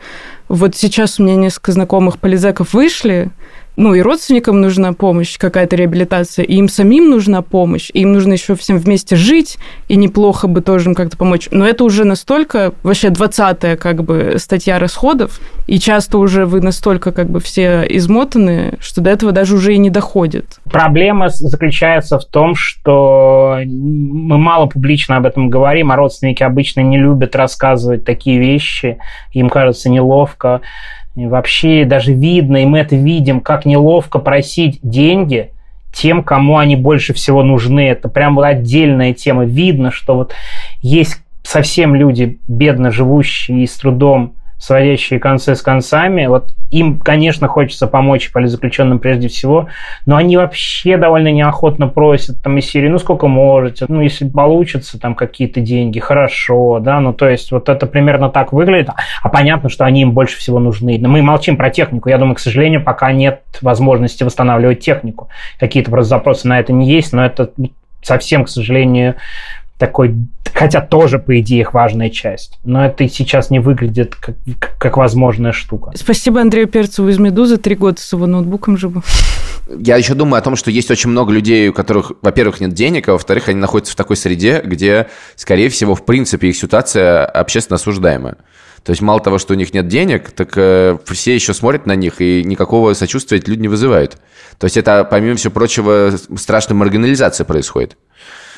[0.49, 3.31] Вот сейчас у меня несколько знакомых полизеков вышли,
[3.77, 8.33] ну, и родственникам нужна помощь, какая-то реабилитация, и им самим нужна помощь, и им нужно
[8.33, 11.47] еще всем вместе жить, и неплохо бы тоже им как-то помочь.
[11.51, 17.11] Но это уже настолько, вообще, двадцатая как бы статья расходов, и часто уже вы настолько
[17.11, 20.59] как бы все измотаны, что до этого даже уже и не доходит.
[20.71, 26.97] Проблема заключается в том, что мы мало публично об этом говорим, а родственники обычно не
[26.97, 28.97] любят рассказывать такие вещи,
[29.33, 30.61] им кажется неловко.
[31.17, 35.49] И вообще даже видно, и мы это видим, как неловко просить деньги
[35.91, 37.87] тем, кому они больше всего нужны.
[37.89, 39.43] Это прям вот отдельная тема.
[39.43, 40.33] Видно, что вот
[40.83, 47.47] есть совсем люди, бедно живущие и с трудом сводящие концы с концами, вот им, конечно,
[47.47, 49.67] хочется помочь политзаключенным прежде всего,
[50.05, 54.99] но они вообще довольно неохотно просят там из серии, ну, сколько можете, ну, если получится
[54.99, 58.89] там какие-то деньги, хорошо, да, ну, то есть вот это примерно так выглядит,
[59.21, 60.97] а понятно, что они им больше всего нужны.
[60.99, 65.29] Но мы молчим про технику, я думаю, к сожалению, пока нет возможности восстанавливать технику.
[65.59, 67.51] Какие-то просто запросы на это не есть, но это
[68.01, 69.15] совсем, к сожалению,
[69.77, 70.15] такой,
[70.53, 72.57] хотя тоже, по идее, их важная часть.
[72.63, 74.35] Но это сейчас не выглядит как,
[74.79, 75.91] как возможная штука.
[75.95, 77.57] Спасибо Андрею Перцеву из «Медузы».
[77.57, 79.03] Три года с его ноутбуком живу.
[79.69, 83.09] Я еще думаю о том, что есть очень много людей, у которых, во-первых, нет денег,
[83.09, 87.75] а во-вторых, они находятся в такой среде, где, скорее всего, в принципе, их ситуация общественно
[87.75, 88.37] осуждаемая.
[88.83, 91.95] То есть мало того, что у них нет денег, так э, все еще смотрят на
[91.95, 94.17] них, и никакого сочувствия эти люди не вызывают.
[94.57, 97.97] То есть это, помимо всего прочего, страшная маргинализация происходит.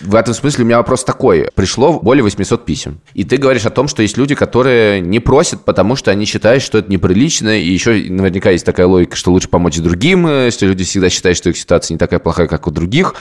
[0.01, 1.49] В этом смысле у меня вопрос такой.
[1.55, 3.01] Пришло более 800 писем.
[3.13, 6.63] И ты говоришь о том, что есть люди, которые не просят, потому что они считают,
[6.63, 7.59] что это неприлично.
[7.59, 11.37] И еще наверняка есть такая логика, что лучше помочь другим, э, что люди всегда считают,
[11.37, 13.15] что их ситуация не такая плохая, как у других.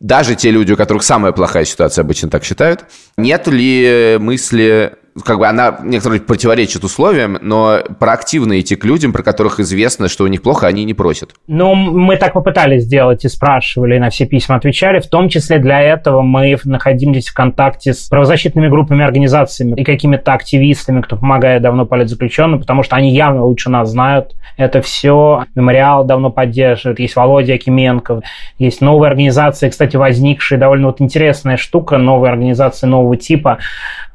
[0.00, 2.84] Даже те люди, у которых самая плохая ситуация, обычно так считают.
[3.16, 9.22] Нет ли мысли как бы она некоторые противоречит условиям, но проактивно идти к людям, про
[9.22, 11.30] которых известно, что у них плохо, они не просят.
[11.46, 14.98] Ну, мы так попытались сделать и спрашивали, и на все письма отвечали.
[14.98, 20.32] В том числе для этого мы находились в контакте с правозащитными группами, организациями и какими-то
[20.32, 24.34] активистами, кто помогает давно политзаключенным, потому что они явно лучше нас знают.
[24.56, 25.44] Это все.
[25.54, 26.98] Мемориал давно поддерживает.
[26.98, 28.24] Есть Володя Акименков.
[28.58, 30.58] Есть новые организации, кстати, возникшие.
[30.58, 31.98] Довольно вот интересная штука.
[31.98, 33.58] Новые организации нового типа,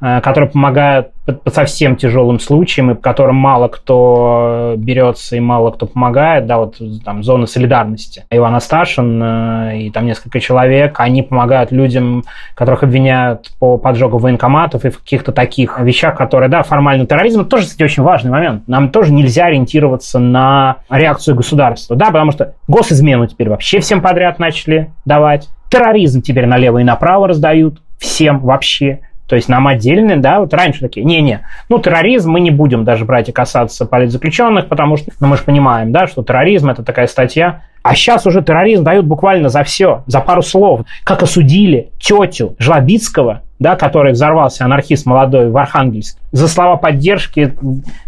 [0.00, 0.89] э, которые помогают
[1.44, 6.58] по совсем тяжелым случаям, и по которым мало кто берется и мало кто помогает, да,
[6.58, 8.24] вот там зона солидарности.
[8.30, 12.24] Иван Асташин э, и там несколько человек, они помогают людям,
[12.54, 17.50] которых обвиняют по поджогу военкоматов и в каких-то таких вещах, которые, да, формальный терроризм, это
[17.50, 18.66] тоже, кстати, очень важный момент.
[18.66, 24.38] Нам тоже нельзя ориентироваться на реакцию государства, да, потому что госизмену теперь вообще всем подряд
[24.38, 29.00] начали давать, терроризм теперь налево и направо раздают всем вообще.
[29.30, 33.04] То есть нам отдельно, да, вот раньше такие, не-не, ну, терроризм мы не будем даже
[33.04, 37.06] брать и касаться политзаключенных, потому что, ну, мы же понимаем, да, что терроризм– это такая
[37.06, 40.82] статья, а сейчас уже терроризм дают буквально за все, за пару слов.
[41.04, 46.18] Как осудили тетю Жлобицкого, да, который взорвался, анархист молодой, в Архангельске.
[46.32, 47.54] За слова поддержки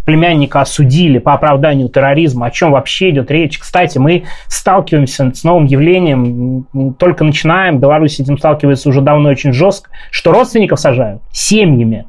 [0.04, 2.46] племянника осудили по оправданию терроризма.
[2.46, 3.58] О чем вообще идет речь?
[3.58, 9.52] Кстати, мы сталкиваемся с новым явлением, только начинаем, Беларусь с этим сталкивается уже давно очень
[9.52, 12.06] жестко, что родственников сажают семьями.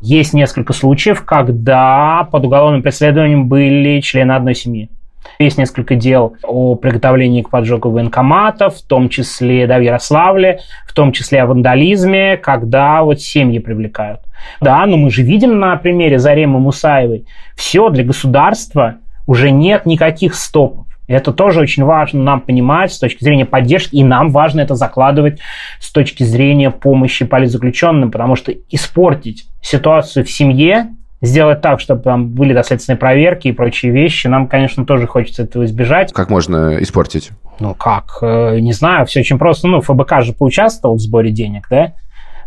[0.00, 4.90] Есть несколько случаев, когда под уголовным преследованием были члены одной семьи.
[5.38, 10.92] Есть несколько дел о приготовлении к поджогу военкоматов, в том числе да, в Ярославле, в
[10.92, 14.20] том числе о вандализме, когда вот семьи привлекают.
[14.60, 20.34] Да, но мы же видим на примере Заремы Мусаевой, все для государства уже нет никаких
[20.34, 20.86] стопов.
[21.08, 25.38] Это тоже очень важно нам понимать с точки зрения поддержки, и нам важно это закладывать
[25.80, 30.88] с точки зрения помощи политзаключенным, потому что испортить ситуацию в семье
[31.20, 34.26] сделать так, чтобы там были доследственные проверки и прочие вещи.
[34.26, 36.12] Нам, конечно, тоже хочется этого избежать.
[36.12, 37.30] Как можно испортить?
[37.58, 38.18] Ну, как?
[38.22, 39.66] Э, не знаю, все очень просто.
[39.66, 41.94] Ну, ФБК же поучаствовал в сборе денег, да?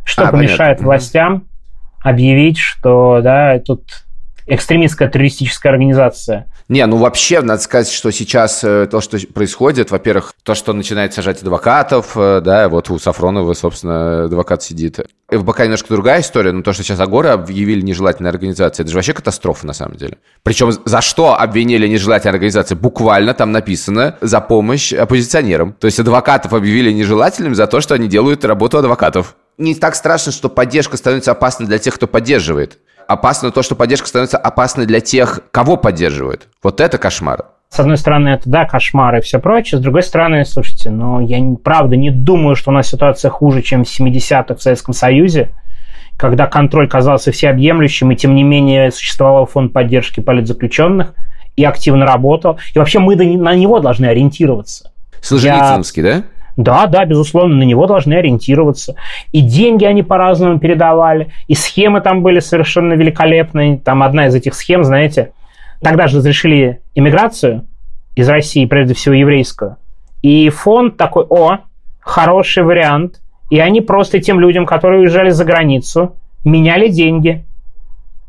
[0.04, 0.86] Что а, помешает понятно.
[0.86, 1.44] властям
[2.02, 3.84] объявить, что, да, тут
[4.48, 6.46] экстремистская террористическая организация.
[6.70, 11.16] Не, ну вообще, надо сказать, что сейчас э, то, что происходит, во-первых, то, что начинает
[11.16, 15.00] сажать адвокатов, э, да, вот у Сафронова, собственно, адвокат сидит.
[15.32, 19.14] ФБК немножко другая история, но то, что сейчас Агора объявили нежелательной организацией, это же вообще
[19.14, 20.20] катастрофа на самом деле.
[20.44, 22.76] Причем за что обвинили нежелательной организации?
[22.76, 25.74] Буквально там написано за помощь оппозиционерам.
[25.74, 29.36] То есть адвокатов объявили нежелательными за то, что они делают работу адвокатов.
[29.58, 32.78] Не так страшно, что поддержка становится опасной для тех, кто поддерживает
[33.10, 36.48] опасно то, что поддержка становится опасной для тех, кого поддерживают.
[36.62, 37.46] Вот это кошмар.
[37.70, 39.80] С одной стороны, это да, кошмар и все прочее.
[39.80, 43.84] С другой стороны, слушайте, но я правда не думаю, что у нас ситуация хуже, чем
[43.84, 45.50] в 70-х в Советском Союзе,
[46.18, 51.14] когда контроль казался всеобъемлющим, и тем не менее существовал фонд поддержки политзаключенных
[51.56, 52.60] и активно работал.
[52.74, 54.92] И вообще мы на него должны ориентироваться.
[55.22, 56.14] Солженицыновский, я...
[56.14, 56.24] да?
[56.58, 58.96] Да, да, безусловно, на него должны ориентироваться.
[59.32, 63.78] И деньги они по-разному передавали, и схемы там были совершенно великолепные.
[63.78, 65.32] Там одна из этих схем, знаете,
[65.82, 67.66] тогда же разрешили иммиграцию
[68.16, 69.78] из России, прежде всего еврейскую.
[70.22, 71.60] И фонд такой, о,
[72.00, 73.22] хороший вариант.
[73.50, 77.46] И они просто тем людям, которые уезжали за границу, меняли деньги.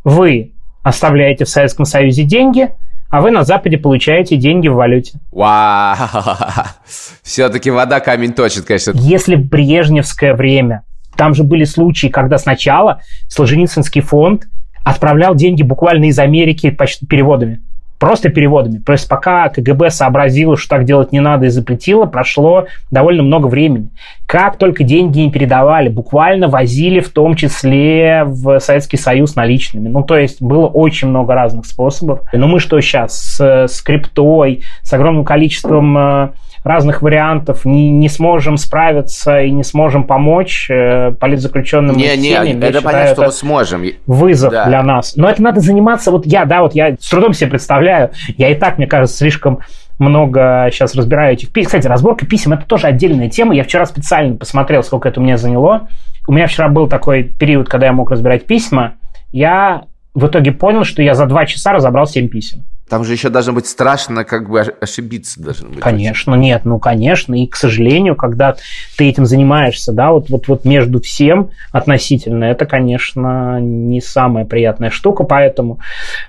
[0.04, 0.52] Вы
[0.82, 2.70] оставляете в Советском Союзе деньги–
[3.10, 5.18] а вы на Западе получаете деньги в валюте.
[5.30, 5.96] Вау!
[7.22, 8.92] Все-таки вода камень точит, конечно.
[8.94, 10.84] Если в брежневское время,
[11.16, 14.44] там же были случаи, когда сначала Солженицынский фонд
[14.84, 17.60] отправлял деньги буквально из Америки почти переводами
[18.00, 18.78] просто переводами.
[18.78, 23.46] То есть пока КГБ сообразило, что так делать не надо и запретило, прошло довольно много
[23.46, 23.90] времени.
[24.26, 29.88] Как только деньги не передавали, буквально возили в том числе в Советский Союз наличными.
[29.88, 32.20] Ну, то есть было очень много разных способов.
[32.32, 36.30] Но мы что сейчас с, с криптой, с огромным количеством э,
[36.62, 42.62] разных вариантов не, не сможем справиться и не сможем помочь э, политзаключенным не, не, семьям.
[42.62, 43.84] это понятно, что мы сможем.
[44.06, 44.66] Вызов да.
[44.66, 45.16] для нас.
[45.16, 46.10] Но это надо заниматься.
[46.10, 48.10] Вот я, да, вот я с трудом себе представляю.
[48.36, 49.60] Я и так, мне кажется, слишком
[49.98, 51.66] много сейчас разбираю этих писем.
[51.66, 53.54] Кстати, разборка писем– это тоже отдельная тема.
[53.54, 55.88] Я вчера специально посмотрел, сколько это у меня заняло.
[56.26, 58.94] У меня вчера был такой период, когда я мог разбирать письма.
[59.32, 62.64] Я в итоге понял, что я за два часа разобрал семь писем.
[62.90, 65.78] Там же еще должно быть страшно, как бы ошибиться должно быть.
[65.78, 66.42] Конечно, очень.
[66.42, 67.40] нет, ну конечно.
[67.40, 68.56] И, к сожалению, когда
[68.98, 74.90] ты этим занимаешься, да, вот, вот, вот между всем относительно, это, конечно, не самая приятная
[74.90, 75.22] штука.
[75.22, 75.78] Поэтому,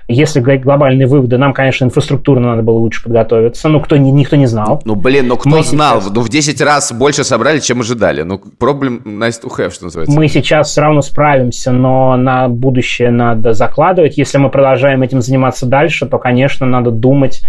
[0.06, 3.68] если говорить глобальные выводы, нам, конечно, инфраструктурно надо было лучше подготовиться.
[3.68, 4.80] Ну, кто, никто не знал.
[4.84, 6.00] Ну, блин, ну кто мы знал?
[6.00, 6.12] Сейчас...
[6.14, 8.22] Ну, в 10 раз больше собрали, чем ожидали.
[8.22, 10.16] Ну, проблем nice to have, что называется.
[10.16, 14.16] Мы сейчас все равно справимся, но на будущее надо закладывать.
[14.16, 17.42] Если мы продолжаем этим заниматься дальше, то, конечно, конечно, надо думать,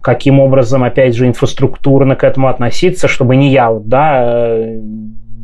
[0.00, 4.80] каким образом, опять же, инфраструктурно к этому относиться, чтобы не я вот, да, э,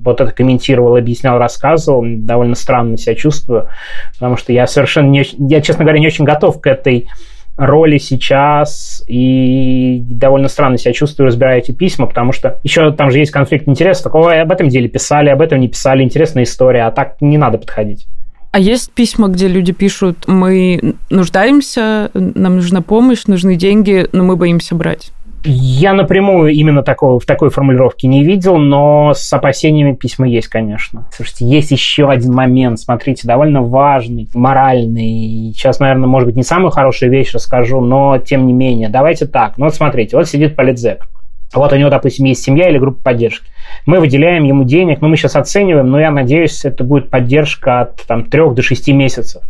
[0.05, 3.69] вот это комментировал, объяснял, рассказывал, довольно странно себя чувствую,
[4.15, 7.09] потому что я совершенно не, я, честно говоря, не очень готов к этой
[7.57, 13.19] роли сейчас и довольно странно себя чувствую, разбирая эти письма, потому что еще там же
[13.19, 16.91] есть конфликт интересов, такого об этом деле писали, об этом не писали, интересная история, а
[16.91, 18.07] так не надо подходить.
[18.53, 24.37] А есть письма, где люди пишут, мы нуждаемся, нам нужна помощь, нужны деньги, но мы
[24.37, 25.11] боимся брать?
[25.45, 31.09] Я напрямую именно такого, в такой формулировке не видел, но с опасениями письма есть, конечно.
[31.13, 35.53] Слушайте, есть еще один момент, смотрите, довольно важный, моральный.
[35.57, 38.91] Сейчас, наверное, может быть, не самую хорошую вещь расскажу, но тем не менее.
[38.91, 39.57] Давайте так.
[39.57, 41.09] Ну вот смотрите, вот сидит политзек.
[41.55, 43.47] Вот у него, допустим, есть семья или группа поддержки.
[43.87, 48.03] Мы выделяем ему денег, но мы сейчас оцениваем, но я надеюсь, это будет поддержка от
[48.07, 49.43] там, 3 до 6 месяцев.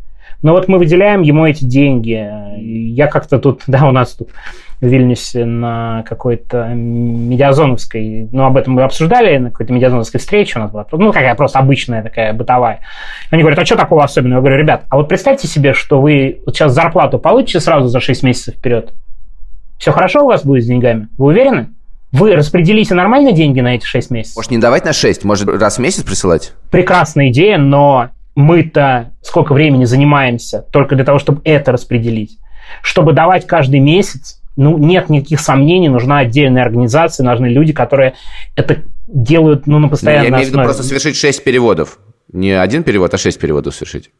[0.42, 2.28] Но вот мы выделяем ему эти деньги.
[2.58, 4.30] Я как-то тут, да, у нас тут
[4.80, 10.62] в Вильнюсе на какой-то медиазоновской, ну, об этом мы обсуждали, на какой-то медиазоновской встрече у
[10.62, 12.80] нас была, ну, какая просто обычная такая бытовая.
[13.30, 14.38] Они говорят, а что такого особенного?
[14.38, 18.24] Я говорю, ребят, а вот представьте себе, что вы сейчас зарплату получите сразу за 6
[18.24, 18.92] месяцев вперед.
[19.78, 21.06] Все хорошо у вас будет с деньгами?
[21.16, 21.68] Вы уверены?
[22.12, 24.36] Вы распределите нормально деньги на эти 6 месяцев?
[24.36, 25.24] Может, не давать на 6?
[25.24, 26.52] Может, раз в месяц присылать?
[26.70, 32.38] Прекрасная идея, но мы-то сколько времени занимаемся только для того, чтобы это распределить.
[32.82, 38.14] Чтобы давать каждый месяц, ну, нет никаких сомнений, нужна отдельная организация, нужны люди, которые
[38.56, 40.32] это делают ну, на постоянной основе.
[40.32, 41.98] Я имею в виду просто совершить 6 переводов.
[42.30, 44.10] Не один перевод, а 6 переводов совершить.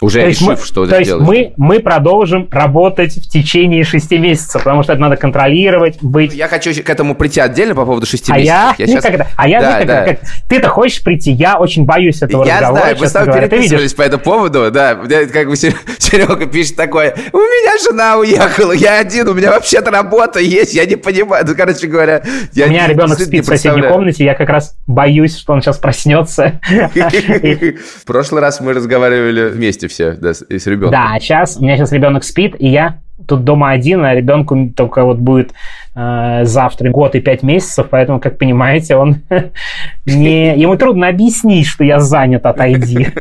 [0.00, 4.62] Уже то решив, мы, что то есть мы, мы продолжим работать в течение шести месяцев,
[4.62, 6.32] потому что это надо контролировать, быть...
[6.32, 8.54] Я хочу к этому прийти отдельно по поводу шести а месяцев.
[8.54, 9.04] Я, я сейчас...
[9.04, 10.04] как а я, да, да.
[10.06, 12.80] Как, ты-то хочешь прийти, я очень боюсь этого я разговора.
[12.80, 14.94] Знаю, мы с тобой переписывались по этому поводу, да,
[15.32, 20.40] как бы Серега пишет такое, у меня жена уехала, я один, у меня вообще-то работа
[20.40, 22.22] есть, я не понимаю, ну, короче говоря...
[22.54, 25.76] Я у меня ребенок спит в соседней комнате, я как раз боюсь, что он сейчас
[25.76, 26.58] проснется.
[26.90, 30.92] В прошлый раз мы разговаривали вместе все, да, с ребенком.
[30.92, 35.04] Да, сейчас у меня сейчас ребенок спит, и я тут дома один, а ребенку только
[35.04, 35.52] вот будет
[35.94, 39.22] э, завтра год и пять месяцев, поэтому, как понимаете, он
[40.06, 40.58] не...
[40.58, 43.08] Ему трудно объяснить, что я занят, отойди.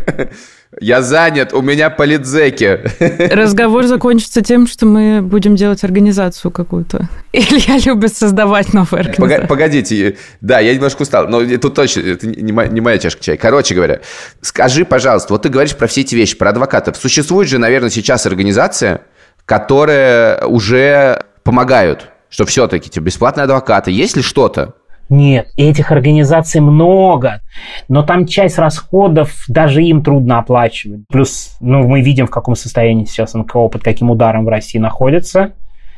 [0.79, 2.79] Я занят, у меня политзеки.
[3.33, 7.09] Разговор закончится тем, что мы будем делать организацию какую-то.
[7.33, 9.47] Илья любит создавать новые организации.
[9.47, 13.37] Погодите, да, я немножко устал, но тут точно, это не моя, не моя чашка чая.
[13.37, 14.01] Короче говоря,
[14.41, 16.97] скажи, пожалуйста, вот ты говоришь про все эти вещи, про адвокатов.
[16.97, 19.01] Существует же, наверное, сейчас организация,
[19.49, 23.89] которые уже помогают, что все-таки тебе бесплатные адвокаты.
[23.89, 24.75] Есть ли что-то,
[25.09, 27.41] нет, этих организаций много,
[27.87, 31.01] но там часть расходов даже им трудно оплачивать.
[31.09, 35.53] Плюс, ну, мы видим, в каком состоянии сейчас НКО, под каким ударом в России находится.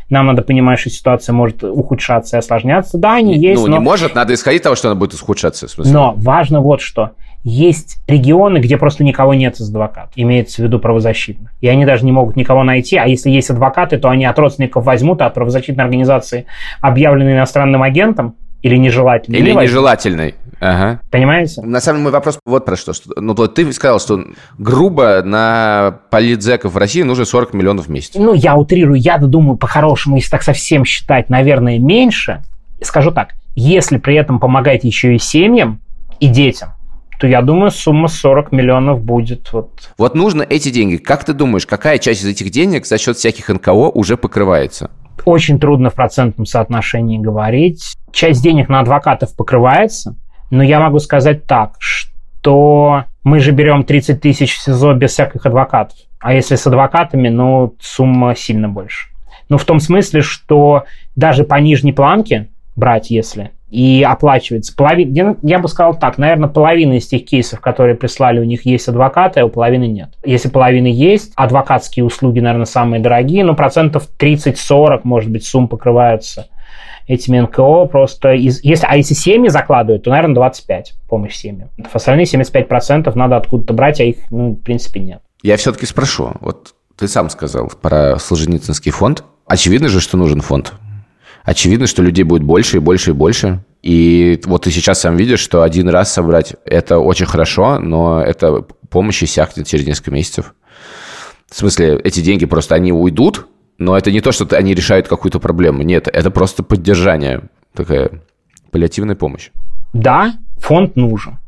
[0.09, 2.97] Нам надо понимать, что ситуация может ухудшаться и осложняться.
[2.97, 3.77] Да, они есть, Ну, но...
[3.77, 5.67] не может, надо исходить из того, что она будет ухудшаться.
[5.67, 5.91] В смысле.
[5.91, 7.11] Но важно вот что.
[7.43, 11.51] Есть регионы, где просто никого нет из адвокатов, имеется в виду правозащитных.
[11.59, 14.85] И они даже не могут никого найти, а если есть адвокаты, то они от родственников
[14.85, 16.45] возьмут, а от правозащитной организации,
[16.81, 19.39] объявленной иностранным агентом, или нежелательный.
[19.39, 20.35] Или нежелательный.
[20.59, 21.01] Ага.
[21.09, 21.63] Понимаете?
[21.63, 22.93] На самом деле мой вопрос вот про что.
[22.93, 24.23] что ну, вот ты сказал, что
[24.59, 28.11] грубо на политзеков в России нужно 40 миллионов в месяц.
[28.15, 28.99] Ну, я утрирую.
[28.99, 32.43] Я думаю, по-хорошему, если так совсем считать, наверное, меньше.
[32.83, 35.81] Скажу так, если при этом помогать еще и семьям,
[36.19, 36.73] и детям,
[37.21, 39.53] то я думаю, сумма 40 миллионов будет.
[39.53, 39.91] Вот.
[39.99, 40.97] вот нужно эти деньги.
[40.97, 44.89] Как ты думаешь, какая часть из этих денег за счет всяких НКО уже покрывается?
[45.25, 47.93] Очень трудно в процентном соотношении говорить.
[48.11, 50.15] Часть денег на адвокатов покрывается,
[50.49, 55.45] но я могу сказать так, что мы же берем 30 тысяч в СИЗО без всяких
[55.45, 55.99] адвокатов.
[56.19, 59.09] А если с адвокатами, ну, сумма сильно больше.
[59.47, 64.75] Ну, в том смысле, что даже по нижней планке брать, если и оплачивается.
[64.75, 68.87] Половина, я бы сказал так, наверное, половина из тех кейсов, которые прислали, у них есть
[68.89, 70.09] адвокаты, а у половины нет.
[70.25, 76.47] Если половины есть, адвокатские услуги, наверное, самые дорогие, но процентов 30-40, может быть, сумм покрываются
[77.07, 78.33] этими НКО просто...
[78.33, 81.69] Из, если, а если семьи закладывают, то, наверное, 25 помощь семьям.
[81.91, 85.21] Остальные 75% надо откуда-то брать, а их, ну, в принципе, нет.
[85.41, 86.33] Я все-таки спрошу.
[86.41, 89.23] Вот ты сам сказал про Солженицынский фонд.
[89.47, 90.73] Очевидно же, что нужен фонд
[91.43, 93.63] очевидно, что людей будет больше и больше и больше.
[93.81, 98.65] И вот ты сейчас сам видишь, что один раз собрать– это очень хорошо, но это
[98.89, 100.53] помощь иссякнет через несколько месяцев.
[101.49, 105.39] В смысле, эти деньги просто, они уйдут, но это не то, что они решают какую-то
[105.39, 105.81] проблему.
[105.81, 108.21] Нет, это просто поддержание, такая
[108.69, 109.49] паллиативная помощь.
[109.93, 111.39] Да, фонд нужен.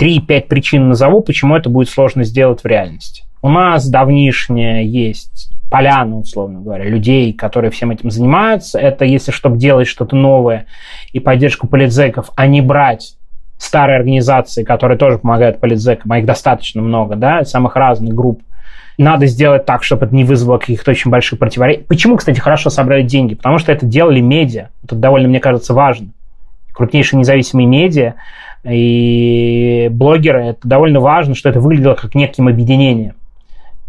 [0.00, 3.24] Три-пять причин назову, почему это будет сложно сделать в реальности.
[3.42, 8.78] У нас давнишняя есть поляну, условно говоря, людей, которые всем этим занимаются.
[8.78, 10.64] Это если, чтобы делать что-то новое
[11.12, 13.18] и поддержку политзеков, а не брать
[13.58, 18.40] старые организации, которые тоже помогают политзекам, а их достаточно много, да, самых разных групп,
[18.96, 21.82] надо сделать так, чтобы это не вызвало каких-то очень больших противоречий.
[21.82, 23.34] Почему, кстати, хорошо собрали деньги?
[23.34, 24.70] Потому что это делали медиа.
[24.82, 26.08] Это довольно, мне кажется, важно.
[26.72, 28.14] Крупнейшие независимые медиа
[28.64, 33.14] и блогеры, это довольно важно, что это выглядело как неким объединением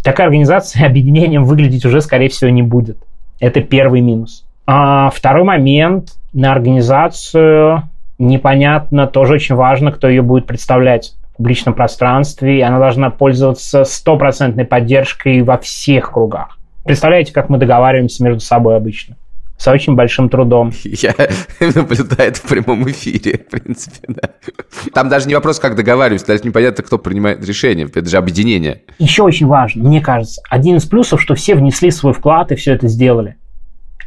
[0.04, 2.98] такая организация объединением выглядеть уже, скорее всего, не будет.
[3.40, 4.46] Это первый минус.
[4.68, 11.74] А второй момент на организацию непонятно, тоже очень важно, кто ее будет представлять в публичном
[11.74, 16.60] пространстве, и она должна пользоваться стопроцентной поддержкой во всех кругах.
[16.86, 19.16] Представляете, как мы договариваемся между собой обычно?
[19.62, 20.72] С очень большим трудом.
[20.84, 21.14] Я
[21.60, 24.32] наблюдаю это в прямом эфире, в принципе, да.
[24.92, 28.82] Там даже не вопрос, как договариваться, даже непонятно, кто принимает решение, это же объединение.
[28.98, 32.74] Еще очень важно, мне кажется, один из плюсов, что все внесли свой вклад и все
[32.74, 33.36] это сделали.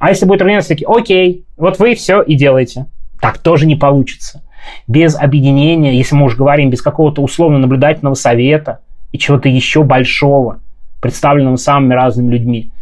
[0.00, 2.86] А если будет организация такие, окей, вот вы все и делаете.
[3.20, 4.42] Так тоже не получится.
[4.88, 8.80] Без объединения, если мы уже говорим, без какого-то условно-наблюдательного совета
[9.12, 10.58] и чего-то еще большого,
[11.00, 12.72] представленного самыми разными людьми,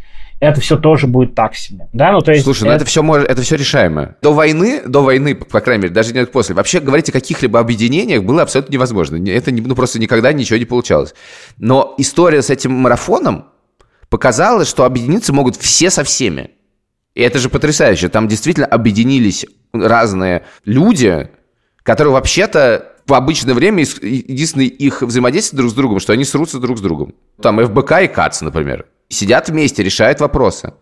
[0.42, 1.86] это все тоже будет так себе.
[1.92, 2.10] Да?
[2.10, 2.72] Ну, то есть Слушай, ну это...
[2.72, 4.16] ну это все, может, это все решаемо.
[4.22, 8.24] До войны, до войны, по крайней мере, даже нет после, вообще говорить о каких-либо объединениях
[8.24, 9.24] было абсолютно невозможно.
[9.30, 11.14] Это ну, просто никогда ничего не получалось.
[11.58, 13.50] Но история с этим марафоном
[14.08, 16.50] показала, что объединиться могут все со всеми.
[17.14, 18.08] И это же потрясающе.
[18.08, 21.30] Там действительно объединились разные люди,
[21.84, 26.78] которые вообще-то в обычное время единственное их взаимодействие друг с другом, что они срутся друг
[26.78, 27.14] с другом.
[27.40, 30.72] Там ФБК и КАЦ, например сидят вместе, решают вопросы.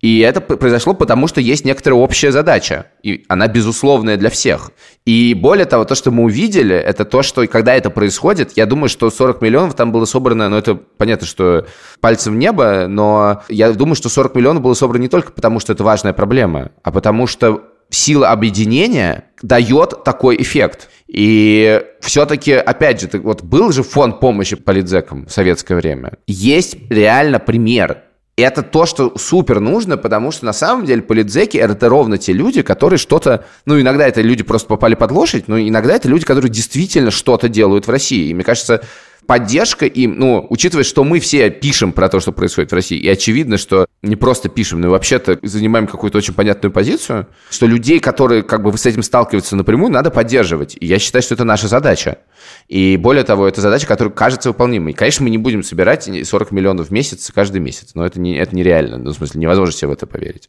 [0.00, 4.70] И это произошло потому, что есть некоторая общая задача, и она безусловная для всех.
[5.04, 8.88] И более того, то, что мы увидели, это то, что когда это происходит, я думаю,
[8.88, 11.66] что 40 миллионов там было собрано, ну это понятно, что
[12.00, 15.72] пальцем в небо, но я думаю, что 40 миллионов было собрано не только потому, что
[15.72, 20.88] это важная проблема, а потому что сила объединения дает такой эффект.
[21.06, 26.18] И все-таки, опять же, вот был же фонд помощи политзекам в советское время.
[26.26, 28.02] Есть реально пример
[28.36, 32.32] И это то, что супер нужно, потому что на самом деле политзеки– это ровно те
[32.32, 33.46] люди, которые что-то...
[33.64, 37.48] Ну, иногда это люди просто попали под лошадь, но иногда это люди, которые действительно что-то
[37.48, 38.28] делают в России.
[38.28, 38.84] И мне кажется,
[39.28, 43.06] поддержка им, ну, учитывая, что мы все пишем про то, что происходит в России, и
[43.06, 48.42] очевидно, что не просто пишем, но вообще-то занимаем какую-то очень понятную позицию, что людей, которые
[48.42, 50.78] как бы с этим сталкиваются напрямую, надо поддерживать.
[50.80, 52.20] И я считаю, что это наша задача.
[52.68, 54.94] И более того, это задача, которая кажется выполнимой.
[54.94, 58.56] Конечно, мы не будем собирать 40 миллионов в месяц каждый месяц, но это, не, это
[58.56, 58.96] нереально.
[58.96, 60.48] Ну, в смысле, невозможно себе в это поверить.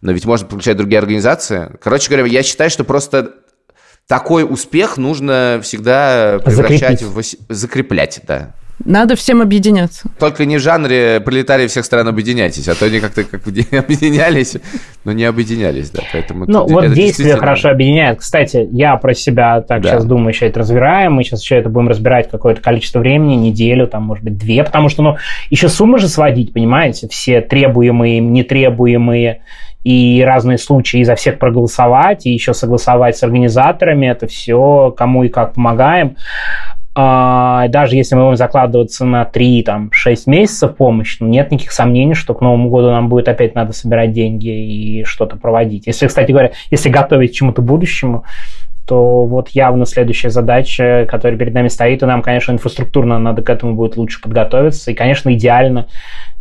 [0.00, 1.70] Но ведь можно подключать другие организации.
[1.82, 3.34] Короче говоря, я считаю, что просто
[4.06, 7.38] такой успех нужно всегда превращать Закрепить.
[7.48, 7.54] в...
[7.54, 8.54] Закреплять, да.
[8.84, 10.10] Надо всем объединяться.
[10.18, 14.58] Только не в жанре пролетарии всех стран объединяйтесь, а то они как-то как объединялись,
[15.04, 16.02] но не объединялись, да.
[16.12, 17.38] Поэтому ну, вот действие действительно...
[17.38, 18.18] хорошо объединяет.
[18.20, 19.88] Кстати, я про себя так да.
[19.88, 21.14] сейчас думаю, еще это разбираем.
[21.14, 24.90] Мы сейчас еще это будем разбирать какое-то количество времени, неделю, там, может быть, две, потому
[24.90, 25.16] что, ну,
[25.48, 29.40] еще суммы же сводить, понимаете, все требуемые, нетребуемые
[29.86, 35.22] и разные случаи, и за всех проголосовать, и еще согласовать с организаторами, это все, кому
[35.22, 36.16] и как помогаем.
[36.96, 39.90] А, даже если мы будем закладываться на 3-6
[40.26, 44.10] месяцев помощь, ну, нет никаких сомнений, что к Новому году нам будет опять надо собирать
[44.10, 45.86] деньги и что-то проводить.
[45.86, 48.24] Если, кстати говоря, если готовить к чему-то будущему,
[48.88, 53.50] то вот явно следующая задача, которая перед нами стоит, и нам, конечно, инфраструктурно надо к
[53.50, 54.90] этому будет лучше подготовиться.
[54.90, 55.86] И, конечно, идеально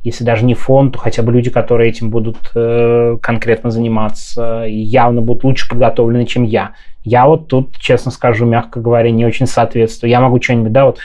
[0.06, 4.78] если даже не фонд, то хотя бы люди, которые этим будут э, конкретно заниматься и
[4.78, 6.74] явно будут лучше подготовлены, чем я.
[7.04, 10.12] Я вот тут, честно скажу, мягко говоря, не очень соответствую.
[10.12, 11.00] Я могу что-нибудь, да, вот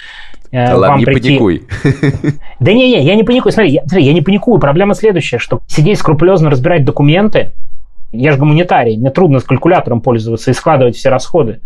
[0.53, 1.29] э, да вам ладно, не прийти...
[1.39, 1.63] паникуй.
[2.61, 3.53] Да не-не, я не паникую.
[3.53, 4.61] Смотри я, смотри, я не паникую.
[4.61, 7.53] Проблема следующая, что сидеть скрупулезно разбирать документы,
[8.13, 11.63] я же гуманитарий, мне трудно с калькулятором пользоваться и складывать все расходы.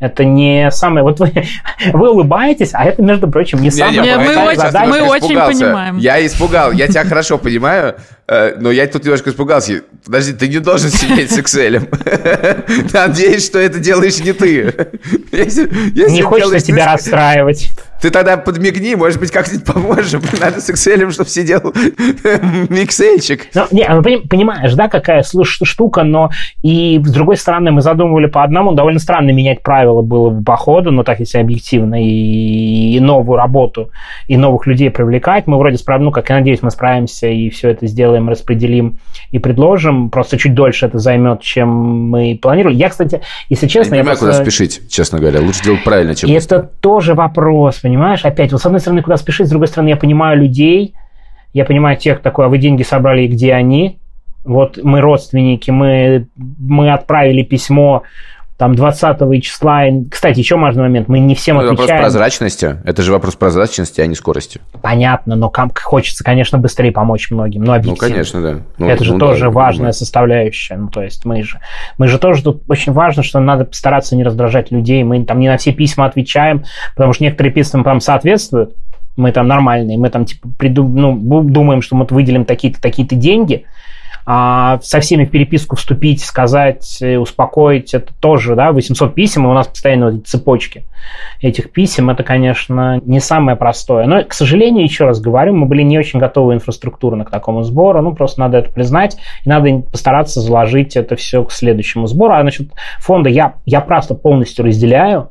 [0.00, 1.02] Это не самое...
[1.02, 1.32] Вот вы,
[1.92, 4.02] вы улыбаетесь, а это, между прочим, не самое...
[4.02, 5.98] Не, мы очень, мы очень понимаем.
[5.98, 7.96] Я испугал, я тебя хорошо понимаю,
[8.28, 9.82] э, но я тут немножко испугался.
[10.04, 11.88] Подожди, ты не должен сидеть с Excel.
[12.92, 14.72] Надеюсь, что это делаешь не ты.
[15.32, 17.70] Не хочется тебя расстраивать.
[18.00, 20.22] Ты тогда подмигни, может быть, как-нибудь поможем.
[20.40, 21.60] Надо с Excel, чтобы сидел
[22.68, 23.48] миксельчик.
[23.54, 26.30] Ну, не, ну, понимаешь, да, какая штука, но
[26.62, 30.56] и с другой стороны мы задумывали по одному, довольно странно менять правила было бы по
[30.56, 33.90] ходу, но так если объективно, и, и новую работу,
[34.26, 35.46] и новых людей привлекать.
[35.46, 38.98] Мы вроде справим, ну, как я надеюсь, мы справимся и все это сделаем, распределим
[39.30, 40.10] и предложим.
[40.10, 42.76] Просто чуть дольше это займет, чем мы планировали.
[42.76, 43.94] Я, кстати, если честно...
[43.94, 44.42] Я не понимаю, просто...
[44.42, 45.40] куда спешить, честно говоря.
[45.40, 46.30] Лучше делать правильно, чем...
[46.30, 48.24] И это тоже вопрос, понимаешь?
[48.24, 50.94] Опять, вот с одной стороны, куда спешить, с другой стороны, я понимаю людей,
[51.54, 53.98] я понимаю тех, такой, а вы деньги собрали, и где они?
[54.44, 58.02] Вот мы родственники, мы, мы отправили письмо
[58.58, 59.84] там 20 числа.
[60.10, 61.88] Кстати, еще важный момент, мы не всем ну, отвечаем.
[61.88, 62.76] Вопрос прозрачности.
[62.84, 64.60] Это же вопрос прозрачности, а не скорости.
[64.82, 67.62] Понятно, но хочется, конечно, быстрее помочь многим.
[67.62, 68.58] Но ну, конечно, да.
[68.76, 69.92] Ну, это же ну, тоже да, важная понимаю.
[69.94, 70.76] составляющая.
[70.76, 71.60] Ну, то есть мы же,
[71.98, 75.04] мы же тоже тут очень важно, что надо постараться не раздражать людей.
[75.04, 76.64] Мы там не на все письма отвечаем,
[76.96, 78.74] потому что некоторые письма там соответствуют,
[79.16, 83.66] мы там нормальные, мы там типа придум, ну, думаем, что мы выделим такие-то такие-то деньги,
[84.28, 89.54] со всеми в переписку вступить, сказать, э, успокоить, это тоже, да, 800 писем, и у
[89.54, 90.84] нас постоянно вот цепочки
[91.40, 94.06] этих писем, это, конечно, не самое простое.
[94.06, 98.02] Но, к сожалению, еще раз говорю, мы были не очень готовы инфраструктурно к такому сбору,
[98.02, 102.34] ну, просто надо это признать, и надо постараться заложить это все к следующему сбору.
[102.34, 102.68] А насчет
[102.98, 105.30] фонда я, я просто полностью разделяю,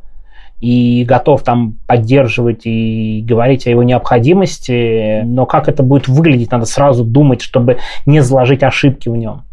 [0.60, 6.66] и готов там поддерживать и говорить о его необходимости, но как это будет выглядеть, надо
[6.66, 9.44] сразу думать, чтобы не заложить ошибки в нем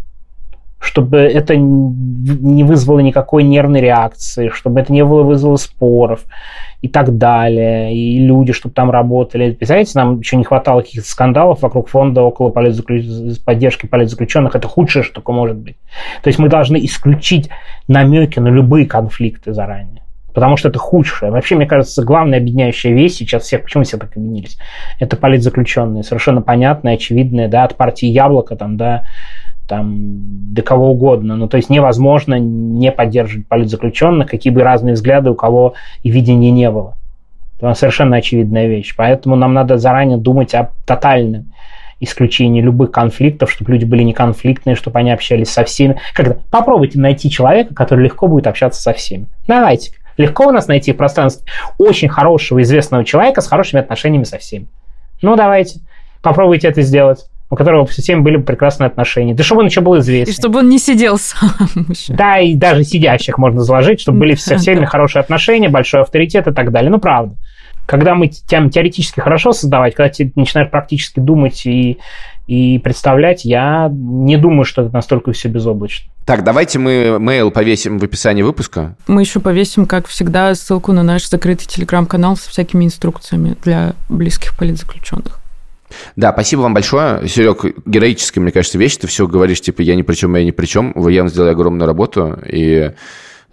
[0.85, 6.27] чтобы это не вызвало никакой нервной реакции, чтобы это не было вызвало споров
[6.83, 9.53] и так далее, и люди, чтобы там работали.
[9.53, 13.07] Представляете, нам еще не хватало каких-то скандалов вокруг фонда около политзаключ...
[13.47, 14.55] поддержки политзаключенных.
[14.55, 15.77] Это худшее, что может быть.
[16.23, 17.49] То есть мы должны исключить
[17.89, 20.04] намеки на любые конфликты заранее
[20.35, 21.30] потому что это худшее.
[21.30, 24.59] Вообще, мне кажется, главная объединяющая вещь сейчас всех, почему все так объединились,
[24.99, 29.05] это политзаключенные, совершенно понятная, очевидная, да, от партии Яблоко, там, да,
[29.68, 29.95] там,
[30.53, 31.37] до кого угодно.
[31.37, 36.51] Ну, то есть невозможно не поддерживать политзаключенных, какие бы разные взгляды у кого и видения
[36.51, 36.97] не было.
[37.59, 38.95] Это совершенно очевидная вещь.
[38.97, 41.53] Поэтому нам надо заранее думать о тотальном
[42.01, 45.97] исключении любых конфликтов, чтобы люди были не конфликтные, чтобы они общались со всеми.
[46.12, 49.26] Когда попробуйте найти человека, который легко будет общаться со всеми.
[49.47, 49.93] Давайте.
[50.17, 51.47] Легко у нас найти в пространстве
[51.79, 54.67] очень хорошего, известного человека с хорошими отношениями со всеми.
[55.23, 55.81] Ну, давайте,
[56.23, 59.35] попробуйте это сделать у которого со всеми были прекрасные отношения.
[59.35, 60.33] Да чтобы он еще был известен.
[60.33, 61.51] И чтобы он не сидел сам.
[62.09, 66.53] Да, и даже сидящих можно заложить, чтобы были со всеми хорошие отношения, большой авторитет и
[66.53, 66.91] так далее.
[66.91, 67.37] Ну, правда.
[67.87, 71.99] когда мы тем теоретически хорошо создавать, когда ты начинаешь практически думать и,
[72.47, 76.11] и представлять, я не думаю, что это настолько все безоблачно.
[76.27, 78.97] Так, давайте мы mail повесим в описании выпуска.
[79.07, 84.57] Мы еще повесим, как всегда, ссылку на наш закрытый телеграм-канал со всякими инструкциями для близких
[84.57, 85.41] политзаключенных.
[86.16, 87.29] Да, спасибо вам большое.
[87.29, 88.97] Серег, героическая, мне кажется, вещь.
[88.97, 90.93] Ты все говоришь, типа, я ни при чем, я ни при чем.
[90.95, 92.39] Вы явно сделали огромную работу.
[92.47, 92.91] И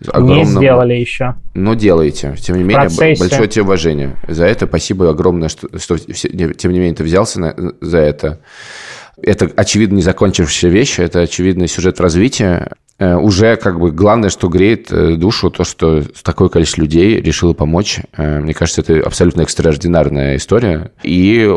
[0.08, 0.38] огромным...
[0.38, 1.36] Не сделали еще.
[1.54, 2.36] Но делаете.
[2.40, 4.66] Тем не менее, большое тебе уважение за это.
[4.66, 8.40] Спасибо огромное, что, что тем не менее ты взялся на, за это.
[9.22, 12.66] Это, очевидно, не закончившаяся вещь, это, очевидно, сюжет в развитии.
[12.98, 17.54] Э, уже как бы главное, что греет э, душу, то, что такое количество людей решило
[17.54, 18.00] помочь.
[18.16, 20.92] Э, мне кажется, это абсолютно экстраординарная история.
[21.04, 21.50] И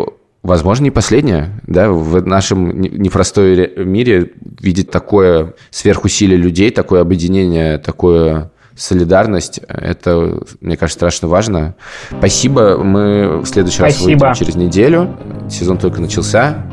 [0.44, 8.50] Возможно, не последняя, да, в нашем непростой мире видеть такое сверхусилие людей, такое объединение, такое
[8.76, 11.74] солидарность, это, мне кажется, страшно важно.
[12.18, 12.76] Спасибо.
[12.78, 14.26] Мы в следующий Спасибо.
[14.26, 15.16] раз выйдем через неделю.
[15.48, 16.66] Сезон только начался.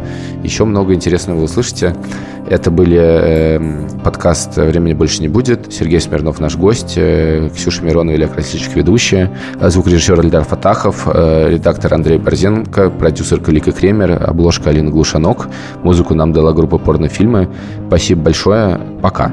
[0.43, 1.95] Еще много интересного вы услышите.
[2.49, 5.71] Это были э, подкаст «Времени больше не будет».
[5.71, 9.31] Сергей Смирнов наш гость, э, Ксюша Миронова, Илья Красильчик ведущая,
[9.61, 15.47] звукорежиссер Эльдар Фатахов, э, редактор Андрей Борзенко, продюсер Калика Кремер, обложка Алина Глушанок.
[15.83, 17.47] Музыку нам дала группа порнофильмы.
[17.87, 18.81] Спасибо большое.
[19.01, 19.31] Пока.